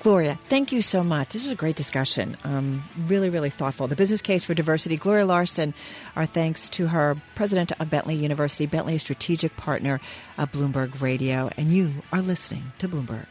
Gloria, 0.00 0.38
thank 0.48 0.72
you 0.72 0.80
so 0.80 1.04
much. 1.04 1.28
This 1.30 1.42
was 1.42 1.52
a 1.52 1.56
great 1.56 1.76
discussion. 1.76 2.36
Um, 2.42 2.82
really, 3.06 3.28
really 3.28 3.50
thoughtful. 3.50 3.86
The 3.86 3.96
business 3.96 4.22
case 4.22 4.44
for 4.44 4.54
diversity. 4.54 4.96
Gloria 4.96 5.26
Larson, 5.26 5.74
our 6.16 6.24
thanks 6.24 6.70
to 6.70 6.86
her, 6.86 7.18
president 7.34 7.72
of 7.78 7.90
Bentley 7.90 8.14
University. 8.14 8.64
Bentley, 8.64 8.96
strategic 8.96 9.56
partner 9.58 10.00
of 10.38 10.50
Bloomberg 10.52 11.02
Radio, 11.02 11.50
and 11.58 11.70
you 11.70 11.92
are 12.12 12.22
listening 12.22 12.72
to 12.78 12.88
Bloomberg. 12.88 13.26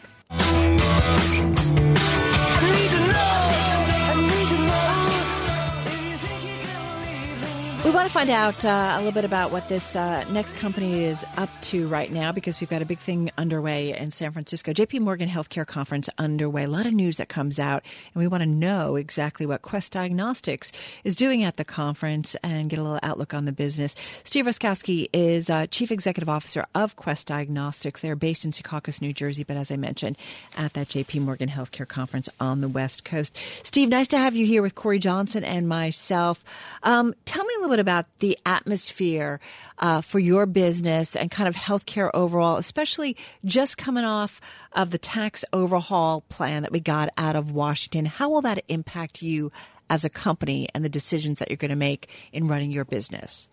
To 8.10 8.13
find 8.13 8.32
out 8.32 8.65
uh, 8.65 8.93
a 8.95 8.98
little 8.98 9.12
bit 9.12 9.24
about 9.24 9.52
what 9.52 9.69
this 9.69 9.95
uh, 9.95 10.26
next 10.32 10.56
company 10.56 11.04
is 11.04 11.24
up 11.38 11.48
to 11.62 11.88
right 11.88 12.12
now 12.12 12.32
because 12.32 12.60
we've 12.60 12.67
got 12.69 12.82
a 12.82 12.86
big 12.86 12.98
thing 12.98 13.30
underway 13.38 13.95
in 13.95 14.10
San 14.10 14.32
Francisco. 14.32 14.74
JP 14.74 15.02
Morgan 15.02 15.30
Healthcare 15.30 15.67
Conference 15.67 16.10
underway. 16.17 16.63
A 16.63 16.67
lot 16.67 16.88
of 16.88 16.93
news 16.93 17.17
that 17.17 17.30
comes 17.30 17.60
out, 17.60 17.86
and 18.15 18.19
we 18.19 18.26
want 18.28 18.41
to 18.41 18.50
know 18.50 18.95
exactly 18.95 19.45
what 19.45 19.62
Quest 19.62 19.91
Diagnostics 19.91 20.72
is 21.04 21.15
doing 21.15 21.43
at 21.43 21.58
the 21.58 21.63
conference 21.63 22.36
and 22.43 22.72
get 22.72 22.80
a 22.80 22.82
little 22.82 23.00
outlook 23.04 23.36
on 23.36 23.45
the 23.45 23.52
business. 23.52 23.95
Steve 24.24 24.48
Rusckowski 24.48 25.08
is 25.13 25.48
uh, 25.48 25.67
Chief 25.67 25.91
Executive 25.91 26.30
Officer 26.30 26.65
of 26.74 26.95
Quest 26.95 27.28
Diagnostics. 27.28 28.02
They're 28.02 28.15
based 28.15 28.43
in 28.43 28.50
Secaucus, 28.50 29.04
New 29.04 29.13
Jersey, 29.13 29.43
but 29.43 29.56
as 29.56 29.69
I 29.69 29.76
mentioned, 29.76 30.17
at 30.58 30.74
that 30.74 30.88
JP 30.88 31.22
Morgan 31.22 31.48
Healthcare 31.50 31.88
Conference 31.88 32.28
on 32.39 32.62
the 32.62 32.69
West 32.69 33.06
Coast. 33.06 33.38
Steve, 33.62 33.88
nice 33.88 34.08
to 34.08 34.17
have 34.17 34.36
you 34.36 34.48
here 34.48 34.63
with 34.63 34.74
Cory 34.74 34.98
Johnson 34.98 35.43
and 35.43 35.69
myself. 35.69 36.43
Um, 36.82 37.13
tell 37.26 37.45
me 37.45 37.54
a 37.54 37.60
little 37.60 37.74
bit 37.74 37.80
about 37.80 37.99
the 38.20 38.38
atmosphere 38.46 39.40
uh, 39.80 40.02
for 40.02 40.20
your 40.20 40.46
business 40.46 41.16
and 41.16 41.32
kind 41.32 41.48
of 41.48 41.56
healthcare 41.56 42.10
overall, 42.14 42.58
especially 42.58 43.18
just 43.46 43.78
coming 43.78 44.06
off 44.06 44.40
of 44.74 44.92
the 44.92 44.98
tax 44.98 45.44
overhaul 45.54 46.22
plan 46.30 46.64
that 46.64 46.72
we 46.72 46.80
got 46.80 47.10
out 47.18 47.36
of 47.36 47.52
Washington. 47.52 48.06
How 48.06 48.30
will 48.30 48.42
that 48.42 48.64
impact 48.68 49.22
you 49.22 49.52
as 49.90 50.06
a 50.06 50.10
company 50.10 50.68
and 50.74 50.86
the 50.86 50.90
decisions 50.90 51.40
that 51.40 51.50
you're 51.50 51.58
going 51.58 51.70
to 51.70 51.76
make 51.76 52.10
in 52.32 52.48
running 52.48 52.72
your 52.72 52.86
business? 52.86 53.50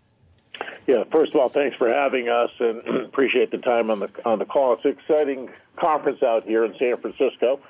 Yeah, 0.87 1.03
first 1.11 1.35
of 1.35 1.41
all, 1.41 1.49
thanks 1.49 1.77
for 1.77 1.89
having 1.89 2.29
us, 2.29 2.51
and 2.61 2.81
appreciate 3.07 3.51
the 3.51 3.59
time 3.59 3.91
on 3.91 4.01
the 4.01 4.11
on 4.25 4.39
the 4.39 4.45
call. 4.45 4.75
It's 4.75 4.85
an 4.85 4.93
exciting 4.93 5.51
conference 5.77 6.23
out 6.23 6.45
here 6.45 6.65
in 6.65 6.75
San 6.79 6.97
Francisco, 6.99 7.61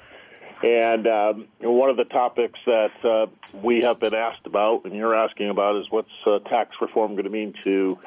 And 0.63 1.07
um, 1.07 1.49
one 1.61 1.91
of 1.91 1.97
the 1.97 2.05
topics 2.05 2.59
that 2.67 3.05
uh, 3.05 3.27
we 3.53 3.83
have 3.83 4.01
been 4.01 4.15
asked 4.15 4.47
about, 4.47 4.85
and 4.85 4.95
you're 4.95 5.15
asking 5.15 5.51
about, 5.51 5.77
is 5.77 5.87
what's 5.91 6.09
uh, 6.25 6.39
tax 6.41 6.77
reform 6.81 7.13
going 7.13 7.25
to 7.25 7.31
mean 7.31 7.55
to 7.65 7.99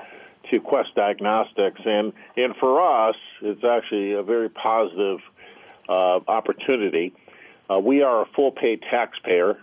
to 0.50 0.60
Quest 0.60 0.96
Diagnostics? 0.96 1.82
And 1.86 2.12
and 2.38 2.56
for 2.56 2.82
us, 2.82 3.16
it's 3.42 3.64
actually 3.64 4.14
a 4.14 4.24
very 4.24 4.50
positive 4.50 5.20
uh, 5.88 6.20
opportunity. 6.28 7.14
Uh, 7.70 7.80
we 7.80 8.02
are 8.02 8.24
a 8.24 8.26
full 8.26 8.52
pay 8.52 8.78
taxpayer. 8.78 9.60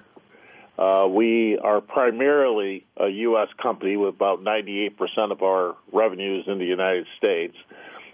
Uh, 0.78 1.08
we 1.10 1.58
are 1.58 1.80
primarily 1.80 2.84
a 2.98 3.08
U.S. 3.08 3.48
company 3.60 3.96
with 3.96 4.14
about 4.14 4.44
98% 4.44 5.32
of 5.32 5.42
our 5.42 5.74
revenues 5.90 6.44
in 6.46 6.58
the 6.58 6.66
United 6.66 7.06
States. 7.16 7.56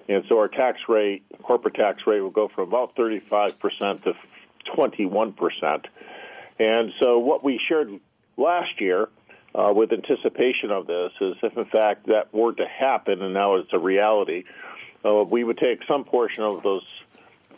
And 0.09 0.25
so 0.29 0.39
our 0.39 0.49
tax 0.49 0.79
rate, 0.89 1.25
corporate 1.43 1.75
tax 1.75 2.07
rate, 2.07 2.21
will 2.21 2.31
go 2.31 2.49
from 2.49 2.69
about 2.69 2.95
35% 2.95 4.05
to 4.05 4.15
21%. 4.77 5.85
And 6.59 6.92
so 7.01 7.18
what 7.18 7.42
we 7.42 7.61
shared 7.68 7.98
last 8.37 8.81
year 8.81 9.09
uh, 9.55 9.72
with 9.75 9.92
anticipation 9.92 10.70
of 10.70 10.87
this 10.87 11.12
is 11.20 11.37
if, 11.42 11.57
in 11.57 11.64
fact, 11.66 12.07
that 12.07 12.33
were 12.33 12.53
to 12.53 12.66
happen 12.66 13.22
and 13.22 13.35
now 13.35 13.57
it's 13.57 13.72
a 13.72 13.79
reality, 13.79 14.44
uh, 15.05 15.25
we 15.25 15.44
would 15.44 15.59
take 15.59 15.81
some 15.87 16.05
portion 16.05 16.44
of 16.44 16.62
those 16.62 16.87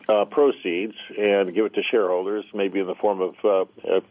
uh, 0.09 0.25
proceeds 0.25 0.95
and 1.19 1.55
give 1.55 1.67
it 1.67 1.75
to 1.75 1.83
shareholders, 1.83 2.45
maybe 2.53 2.81
in 2.81 2.87
the 2.87 2.95
form 2.95 3.21
of 3.21 3.35
uh, 3.45 3.65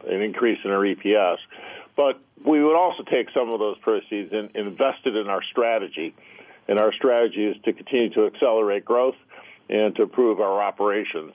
an 0.06 0.22
increase 0.22 0.58
in 0.64 0.70
our 0.70 0.80
EPS. 0.80 1.38
But 1.96 2.20
we 2.44 2.62
would 2.62 2.76
also 2.76 3.02
take 3.04 3.30
some 3.30 3.52
of 3.52 3.58
those 3.58 3.78
proceeds 3.78 4.32
and 4.32 4.50
invest 4.54 5.06
it 5.06 5.14
in 5.14 5.28
our 5.28 5.42
strategy. 5.42 6.14
And 6.66 6.78
our 6.78 6.92
strategy 6.92 7.44
is 7.44 7.56
to 7.64 7.72
continue 7.72 8.10
to 8.10 8.26
accelerate 8.26 8.84
growth 8.84 9.16
and 9.68 9.94
to 9.96 10.02
improve 10.02 10.40
our 10.40 10.62
operations. 10.62 11.34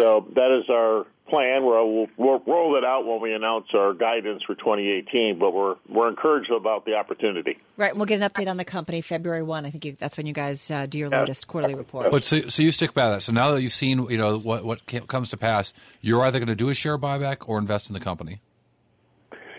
So 0.00 0.26
that 0.34 0.50
is 0.58 0.64
our 0.70 1.04
plan. 1.28 1.62
We'll, 1.62 2.06
we'll 2.16 2.42
roll 2.46 2.78
it 2.78 2.84
out 2.84 3.06
when 3.06 3.20
we 3.20 3.34
announce 3.34 3.66
our 3.74 3.92
guidance 3.92 4.42
for 4.46 4.54
2018, 4.54 5.38
but 5.38 5.52
we're 5.52 5.76
we're 5.90 6.08
encouraged 6.08 6.50
about 6.50 6.86
the 6.86 6.94
opportunity. 6.94 7.58
Right. 7.76 7.94
We'll 7.94 8.06
get 8.06 8.22
an 8.22 8.28
update 8.28 8.48
on 8.48 8.56
the 8.56 8.64
company 8.64 9.02
February 9.02 9.42
1. 9.42 9.66
I 9.66 9.70
think 9.70 9.84
you, 9.84 9.96
that's 9.98 10.16
when 10.16 10.24
you 10.24 10.32
guys 10.32 10.70
uh, 10.70 10.86
do 10.86 10.96
your 10.96 11.10
latest 11.10 11.46
quarterly 11.46 11.74
report. 11.74 12.10
But 12.10 12.24
so, 12.24 12.40
so 12.48 12.62
you 12.62 12.72
stick 12.72 12.94
by 12.94 13.10
that. 13.10 13.20
So 13.20 13.32
now 13.32 13.52
that 13.52 13.62
you've 13.62 13.74
seen 13.74 14.08
you 14.08 14.16
know 14.16 14.38
what 14.38 14.64
what 14.64 14.80
comes 15.06 15.28
to 15.30 15.36
pass, 15.36 15.74
you're 16.00 16.24
either 16.24 16.38
going 16.38 16.48
to 16.48 16.56
do 16.56 16.70
a 16.70 16.74
share 16.74 16.96
buyback 16.96 17.46
or 17.46 17.58
invest 17.58 17.90
in 17.90 17.94
the 17.94 18.00
company. 18.00 18.40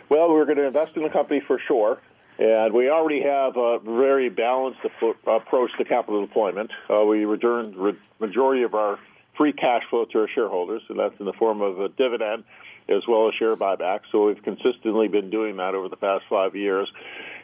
Well, 0.09 0.33
we're 0.33 0.45
going 0.45 0.57
to 0.57 0.65
invest 0.65 0.95
in 0.95 1.03
the 1.03 1.09
company 1.09 1.41
for 1.45 1.59
sure. 1.67 2.01
And 2.39 2.73
we 2.73 2.89
already 2.89 3.21
have 3.21 3.55
a 3.55 3.77
very 3.77 4.29
balanced 4.29 4.79
approach 4.83 5.69
to 5.77 5.85
capital 5.85 6.25
deployment. 6.25 6.71
Uh, 6.89 7.03
we 7.03 7.25
return 7.25 7.71
the 7.73 7.95
majority 8.19 8.63
of 8.63 8.73
our 8.73 8.97
free 9.41 9.53
cash 9.53 9.81
flow 9.89 10.05
to 10.05 10.19
our 10.19 10.27
shareholders, 10.27 10.83
and 10.87 10.99
that's 10.99 11.19
in 11.19 11.25
the 11.25 11.33
form 11.33 11.61
of 11.61 11.79
a 11.79 11.89
dividend 11.89 12.43
as 12.87 13.01
well 13.07 13.27
as 13.27 13.33
share 13.33 13.55
buybacks. 13.55 14.01
So 14.11 14.27
we've 14.27 14.43
consistently 14.43 15.07
been 15.07 15.31
doing 15.31 15.57
that 15.57 15.73
over 15.73 15.89
the 15.89 15.95
past 15.95 16.25
five 16.29 16.55
years. 16.55 16.87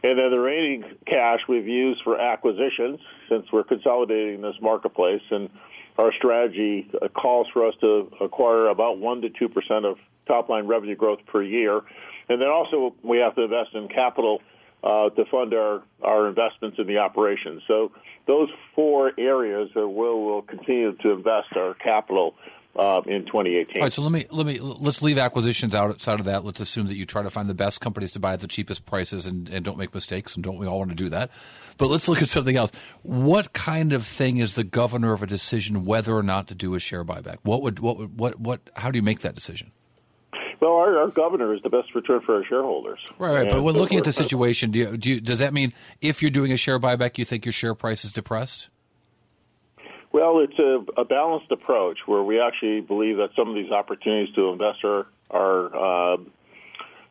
And 0.03 0.19
then 0.19 0.29
the 0.29 0.37
remaining 0.39 0.83
cash 1.07 1.39
we've 1.49 1.67
used 1.67 2.01
for 2.03 2.19
acquisitions 2.19 2.99
since 3.27 3.51
we're 3.51 3.63
consolidating 3.63 4.41
this 4.41 4.53
marketplace. 4.61 5.23
And 5.31 5.49
our 5.97 6.13
strategy 6.13 6.87
uh, 7.01 7.07
calls 7.07 7.47
for 7.51 7.65
us 7.65 7.73
to 7.81 8.11
acquire 8.21 8.67
about 8.67 8.97
1% 8.97 9.35
to 9.35 9.49
2% 9.49 9.83
of 9.83 9.97
top 10.27 10.49
line 10.49 10.67
revenue 10.67 10.95
growth 10.95 11.25
per 11.25 11.41
year. 11.41 11.81
And 12.29 12.39
then 12.39 12.49
also 12.49 12.93
we 13.01 13.17
have 13.17 13.33
to 13.37 13.41
invest 13.41 13.73
in 13.73 13.87
capital 13.87 14.43
uh, 14.83 15.09
to 15.09 15.25
fund 15.25 15.53
our, 15.53 15.83
our 16.01 16.27
investments 16.27 16.77
in 16.79 16.87
the 16.87 16.97
operations. 16.97 17.63
So 17.67 17.91
those 18.27 18.49
four 18.75 19.11
areas 19.17 19.69
are 19.75 19.87
where 19.87 20.15
we'll 20.15 20.41
continue 20.41 20.93
to 20.93 21.11
invest 21.11 21.55
our 21.55 21.73
capital 21.73 22.35
uh, 22.77 23.01
in 23.07 23.25
2018. 23.25 23.77
All 23.77 23.85
right, 23.85 23.93
so 23.93 24.03
let 24.03 24.11
me 24.11 24.25
let 24.29 24.45
me 24.45 24.59
let's 24.59 25.01
leave 25.01 25.17
acquisitions 25.17 25.73
outside 25.73 26.19
of 26.19 26.27
that. 26.27 26.45
Let's 26.45 26.59
assume 26.59 26.87
that 26.87 26.95
you 26.95 27.05
try 27.05 27.23
to 27.23 27.29
find 27.29 27.49
the 27.49 27.55
best 27.55 27.81
companies 27.81 28.11
to 28.11 28.19
buy 28.19 28.33
at 28.33 28.39
the 28.39 28.47
cheapest 28.47 28.85
prices 28.85 29.25
and, 29.25 29.49
and 29.49 29.65
don't 29.65 29.77
make 29.77 29.93
mistakes, 29.95 30.35
and 30.35 30.43
don't 30.43 30.57
we 30.57 30.67
all 30.67 30.77
want 30.77 30.91
to 30.91 30.95
do 30.95 31.09
that? 31.09 31.31
But 31.77 31.89
let's 31.89 32.07
look 32.07 32.21
at 32.21 32.29
something 32.29 32.55
else. 32.55 32.71
What 33.01 33.53
kind 33.53 33.93
of 33.93 34.05
thing 34.05 34.37
is 34.37 34.53
the 34.53 34.63
governor 34.63 35.13
of 35.13 35.23
a 35.23 35.27
decision 35.27 35.85
whether 35.85 36.13
or 36.13 36.23
not 36.23 36.47
to 36.49 36.55
do 36.55 36.75
a 36.75 36.79
share 36.79 37.03
buyback? 37.03 37.37
What 37.41 37.63
would 37.63 37.79
what 37.79 37.97
would 37.97 38.19
what 38.19 38.39
what? 38.39 38.61
How 38.75 38.91
do 38.91 38.97
you 38.97 39.03
make 39.03 39.21
that 39.21 39.33
decision? 39.33 39.71
Well, 40.59 40.73
our, 40.73 40.97
our 40.99 41.07
governor 41.07 41.53
is 41.53 41.61
the 41.61 41.69
best 41.69 41.93
return 41.93 42.21
for 42.21 42.35
our 42.35 42.43
shareholders. 42.43 42.99
Right, 43.19 43.33
right. 43.33 43.49
But 43.49 43.61
when 43.61 43.75
so 43.75 43.79
looking 43.79 43.99
at 43.99 44.03
the 44.03 44.11
situation, 44.11 44.71
do 44.71 44.79
you, 44.79 44.97
do 44.97 45.09
you, 45.11 45.21
does 45.21 45.39
that 45.39 45.53
mean 45.53 45.73
if 46.01 46.21
you're 46.21 46.31
doing 46.31 46.51
a 46.51 46.57
share 46.57 46.79
buyback, 46.79 47.17
you 47.17 47.25
think 47.25 47.45
your 47.45 47.53
share 47.53 47.75
price 47.75 48.03
is 48.03 48.11
depressed? 48.11 48.69
Well, 50.11 50.39
it's 50.39 50.57
a, 50.57 50.83
a 50.99 51.05
balanced 51.05 51.51
approach 51.51 51.99
where 52.07 52.23
we 52.23 52.39
actually 52.39 52.81
believe 52.81 53.17
that 53.17 53.29
some 53.35 53.49
of 53.49 53.55
these 53.55 53.71
opportunities 53.71 54.33
to 54.35 54.49
invest 54.49 54.83
our 54.83 55.07
our, 55.29 56.13
uh, 56.13 56.17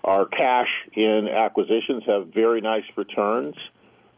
our 0.03 0.27
cash 0.27 0.69
in 0.95 1.29
acquisitions 1.29 2.05
have 2.07 2.29
very 2.29 2.61
nice 2.61 2.85
returns. 2.97 3.55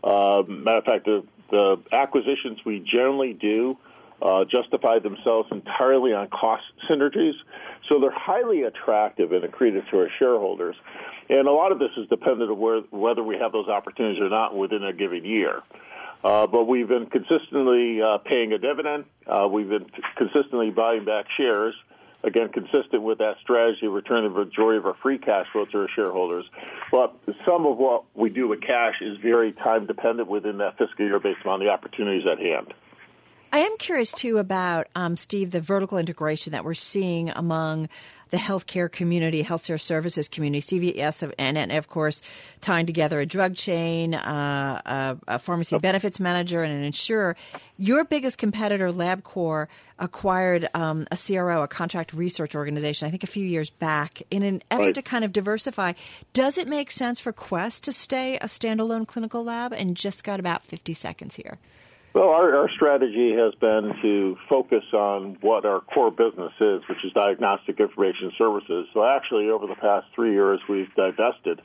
Uh, 0.05 0.43
matter 0.47 0.79
of 0.79 0.85
fact, 0.85 1.05
the, 1.05 1.25
the 1.51 1.79
acquisitions 1.91 2.59
we 2.65 2.81
generally 2.81 3.33
do 3.33 3.77
uh, 4.21 4.45
justify 4.45 4.99
themselves 4.99 5.49
entirely 5.51 6.13
on 6.13 6.29
cost 6.29 6.65
synergies. 6.89 7.35
So 7.89 8.01
they're 8.01 8.11
highly 8.11 8.63
attractive 8.63 9.33
and 9.33 9.45
accretive 9.45 9.89
to 9.91 9.99
our 9.99 10.09
shareholders. 10.19 10.77
And 11.29 11.47
a 11.47 11.53
lot 11.53 11.73
of 11.73 11.79
this 11.79 11.91
is 11.97 12.09
dependent 12.09 12.51
on 12.51 12.59
where, 12.59 12.81
whether 12.91 13.23
we 13.23 13.39
have 13.39 13.53
those 13.53 13.69
opportunities 13.69 14.21
or 14.21 14.29
not 14.29 14.57
within 14.57 14.85
a 14.85 14.93
given 14.93 15.25
year. 15.25 15.63
Uh, 16.25 16.47
but 16.47 16.65
we've 16.65 16.89
been 16.89 17.07
consistently 17.07 18.03
uh, 18.03 18.19
paying 18.19 18.53
a 18.53 18.59
dividend. 18.59 19.05
Uh, 19.27 19.49
we've 19.51 19.69
been 19.69 19.87
consistently 20.17 20.71
buying 20.71 21.05
back 21.05 21.27
shares. 21.37 21.75
Again, 22.25 22.49
consistent 22.49 23.05
with 23.05 23.19
that 23.19 23.37
strategy 23.41 23.87
of 23.87 23.93
returning 23.93 24.33
the 24.33 24.45
majority 24.45 24.79
of 24.79 24.87
our 24.87 24.97
free 25.01 25.19
cash 25.19 25.47
flow 25.53 25.67
to 25.67 25.83
our 25.83 25.89
shareholders. 25.95 26.45
But 26.91 27.15
some 27.47 27.65
of 27.65 27.77
what 27.77 28.05
we 28.15 28.29
do 28.29 28.49
with 28.49 28.61
cash 28.61 28.97
is 29.01 29.19
very 29.19 29.53
time 29.53 29.87
dependent 29.87 30.29
within 30.29 30.59
that 30.59 30.77
fiscal 30.79 31.07
year 31.07 31.21
based 31.21 31.47
on 31.47 31.61
the 31.61 31.69
opportunities 31.69 32.27
at 32.27 32.41
hand. 32.41 32.75
I 33.53 33.61
am 33.61 33.77
curious 33.79 34.13
too 34.13 34.39
about 34.39 34.89
um, 34.95 35.17
Steve 35.17 35.51
the 35.51 35.61
vertical 35.61 35.99
integration 35.99 36.53
that 36.53 36.65
we're 36.65 36.75
seeing 36.75 37.31
among 37.31 37.89
the 38.31 38.37
healthcare 38.37 38.93
community, 38.93 39.43
healthcare 39.43 39.81
services 39.81 40.29
community, 40.29 40.61
CVS, 40.61 41.33
and, 41.39 41.57
and 41.57 41.73
of 41.73 41.89
course 41.89 42.21
tying 42.61 42.85
together 42.85 43.21
a 43.21 43.27
drug 43.27 43.55
chain, 43.55 44.15
uh, 44.15 44.83
a, 44.85 45.35
a, 45.35 45.39
pharmacy 45.39 45.79
benefits 45.79 46.21
manager, 46.21 46.63
and 46.63 46.73
an 46.73 46.85
insurer. 46.85 47.37
Your 47.79 48.05
biggest 48.05 48.37
competitor, 48.37 48.91
LabCorp, 48.91 49.69
acquired 49.99 50.69
um, 50.75 51.07
a 51.11 51.17
CRO, 51.17 51.63
a 51.63 51.69
contract 51.69 52.13
research 52.13 52.55
organization, 52.55 53.09
I 53.09 53.11
think 53.11 53.25
a 53.25 53.29
few 53.29 53.47
years 53.47 53.71
back, 53.71 54.21
in 54.31 54.43
an 54.43 54.63
effort 54.71 54.85
right. 54.85 54.95
to 54.95 55.03
kind 55.03 55.25
of 55.25 55.33
diversify. 55.33 55.95
Does 56.35 56.59
it 56.59 56.69
make 56.69 56.91
sense 56.91 57.19
for 57.19 57.33
Quest 57.33 57.85
to 57.85 57.93
stay 57.93 58.37
a 58.37 58.45
standalone 58.45 59.07
clinical 59.07 59.43
lab? 59.43 59.73
And 59.73 59.97
just 59.97 60.23
got 60.23 60.39
about 60.39 60.65
50 60.67 60.93
seconds 60.93 61.37
here. 61.37 61.57
Well, 62.15 62.31
our, 62.31 62.57
our 62.57 62.71
strategy 62.71 63.35
has 63.35 63.55
been 63.57 63.95
to 64.03 64.37
focus 64.49 64.85
on 64.93 65.37
what 65.41 65.65
our 65.65 65.81
core 65.81 66.11
business 66.11 66.53
is, 66.61 66.83
which 66.89 67.05
is 67.05 67.13
diagnostic 67.13 67.79
information 67.79 68.33
services. 68.37 68.89
So 68.95 69.05
actually, 69.05 69.51
over 69.51 69.67
the 69.67 69.75
past 69.75 70.07
three 70.15 70.33
years, 70.33 70.61
we've 70.69 70.93
divested 70.95 71.61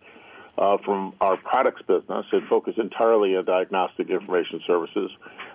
uh, 0.57 0.77
from 0.85 1.13
our 1.21 1.37
products 1.37 1.81
business 1.87 2.25
and 2.31 2.47
focused 2.47 2.77
entirely 2.77 3.35
on 3.35 3.45
diagnostic 3.45 4.09
information 4.09 4.61
services. 4.67 5.11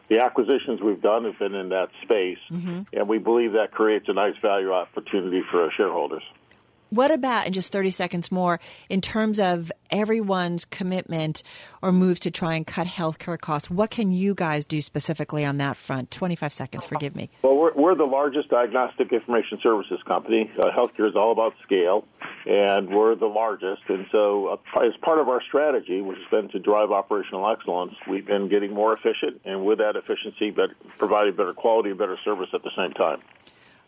The 0.08 0.20
acquisitions 0.20 0.80
we've 0.80 1.02
done 1.02 1.24
have 1.24 1.38
been 1.38 1.54
in 1.54 1.68
that 1.68 1.90
space, 2.02 2.38
mm-hmm. 2.50 2.82
and 2.92 3.08
we 3.08 3.18
believe 3.18 3.52
that 3.52 3.70
creates 3.72 4.08
a 4.08 4.14
nice 4.14 4.36
value 4.40 4.72
opportunity 4.72 5.42
for 5.50 5.64
our 5.64 5.70
shareholders. 5.70 6.22
What 6.90 7.10
about, 7.10 7.46
in 7.46 7.52
just 7.52 7.72
30 7.72 7.90
seconds 7.90 8.32
more, 8.32 8.60
in 8.88 9.00
terms 9.00 9.38
of 9.38 9.70
everyone's 9.90 10.64
commitment 10.64 11.42
or 11.82 11.92
moves 11.92 12.20
to 12.20 12.30
try 12.30 12.54
and 12.54 12.66
cut 12.66 12.86
healthcare 12.86 13.38
costs? 13.38 13.70
What 13.70 13.90
can 13.90 14.10
you 14.10 14.34
guys 14.34 14.64
do 14.64 14.80
specifically 14.80 15.44
on 15.44 15.58
that 15.58 15.76
front? 15.76 16.10
25 16.10 16.52
seconds, 16.52 16.84
forgive 16.86 17.14
me. 17.14 17.30
Well, 17.42 17.56
we're, 17.56 17.74
we're 17.74 17.94
the 17.94 18.04
largest 18.04 18.48
diagnostic 18.48 19.12
information 19.12 19.58
services 19.62 20.00
company. 20.06 20.50
Uh, 20.58 20.70
healthcare 20.70 21.08
is 21.08 21.16
all 21.16 21.32
about 21.32 21.54
scale, 21.62 22.06
and 22.46 22.88
we're 22.88 23.14
the 23.14 23.26
largest. 23.26 23.82
And 23.88 24.06
so, 24.10 24.58
uh, 24.74 24.80
as 24.80 24.96
part 25.02 25.18
of 25.18 25.28
our 25.28 25.42
strategy, 25.42 26.00
which 26.00 26.18
has 26.18 26.30
been 26.30 26.50
to 26.50 26.58
drive 26.58 26.90
operational 26.90 27.50
excellence, 27.50 27.94
we've 28.08 28.26
been 28.26 28.48
getting 28.48 28.72
more 28.72 28.94
efficient, 28.94 29.40
and 29.44 29.64
with 29.64 29.78
that 29.78 29.96
efficiency, 29.96 30.50
but 30.50 30.70
providing 30.96 31.34
better 31.34 31.52
quality 31.52 31.90
and 31.90 31.98
better 31.98 32.18
service 32.24 32.48
at 32.54 32.62
the 32.62 32.70
same 32.76 32.92
time. 32.92 33.20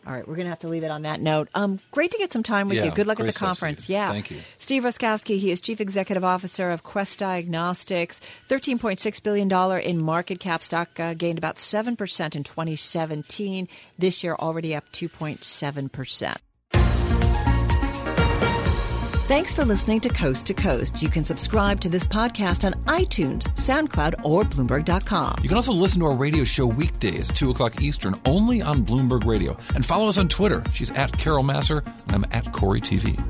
All 0.05 0.13
right, 0.13 0.27
we're 0.27 0.35
going 0.35 0.45
to 0.45 0.49
have 0.49 0.59
to 0.59 0.67
leave 0.67 0.83
it 0.83 0.89
on 0.89 1.03
that 1.03 1.21
note. 1.21 1.49
Um, 1.53 1.79
great 1.91 2.11
to 2.11 2.17
get 2.17 2.31
some 2.31 2.41
time 2.41 2.67
with 2.67 2.77
yeah, 2.77 2.85
you. 2.85 2.91
Good 2.91 3.05
luck 3.05 3.19
at 3.19 3.27
the 3.27 3.33
conference. 3.33 3.87
Yeah. 3.87 4.09
Thank 4.09 4.31
you. 4.31 4.41
Steve 4.57 4.83
Rusckowski, 4.83 5.37
he 5.37 5.51
is 5.51 5.61
Chief 5.61 5.79
Executive 5.79 6.23
Officer 6.23 6.71
of 6.71 6.81
Quest 6.81 7.19
Diagnostics. 7.19 8.19
$13.6 8.49 9.23
billion 9.23 9.81
in 9.81 10.01
market 10.01 10.39
cap. 10.39 10.63
Stock 10.63 10.99
uh, 10.99 11.13
gained 11.13 11.37
about 11.37 11.57
7% 11.57 12.35
in 12.35 12.43
2017. 12.43 13.67
This 13.99 14.23
year, 14.23 14.35
already 14.39 14.75
up 14.75 14.91
2.7%. 14.91 16.37
Thanks 19.31 19.53
for 19.53 19.63
listening 19.63 20.01
to 20.01 20.09
Coast 20.09 20.47
to 20.47 20.53
Coast. 20.53 21.01
You 21.01 21.07
can 21.07 21.23
subscribe 21.23 21.79
to 21.79 21.87
this 21.87 22.05
podcast 22.05 22.65
on 22.65 22.73
iTunes, 22.83 23.43
SoundCloud, 23.53 24.25
or 24.25 24.43
Bloomberg.com. 24.43 25.35
You 25.41 25.47
can 25.47 25.55
also 25.55 25.71
listen 25.71 26.01
to 26.01 26.07
our 26.07 26.15
radio 26.17 26.43
show 26.43 26.65
weekdays 26.65 27.29
at 27.29 27.37
2 27.37 27.51
o'clock 27.51 27.81
Eastern 27.81 28.19
only 28.25 28.61
on 28.61 28.85
Bloomberg 28.85 29.25
Radio. 29.25 29.55
And 29.73 29.85
follow 29.85 30.09
us 30.09 30.17
on 30.17 30.27
Twitter. 30.27 30.61
She's 30.73 30.89
at 30.91 31.13
Carol 31.13 31.45
Massar, 31.45 31.81
and 32.07 32.11
I'm 32.11 32.25
at 32.31 32.51
Cory 32.51 32.81
TV. 32.81 33.23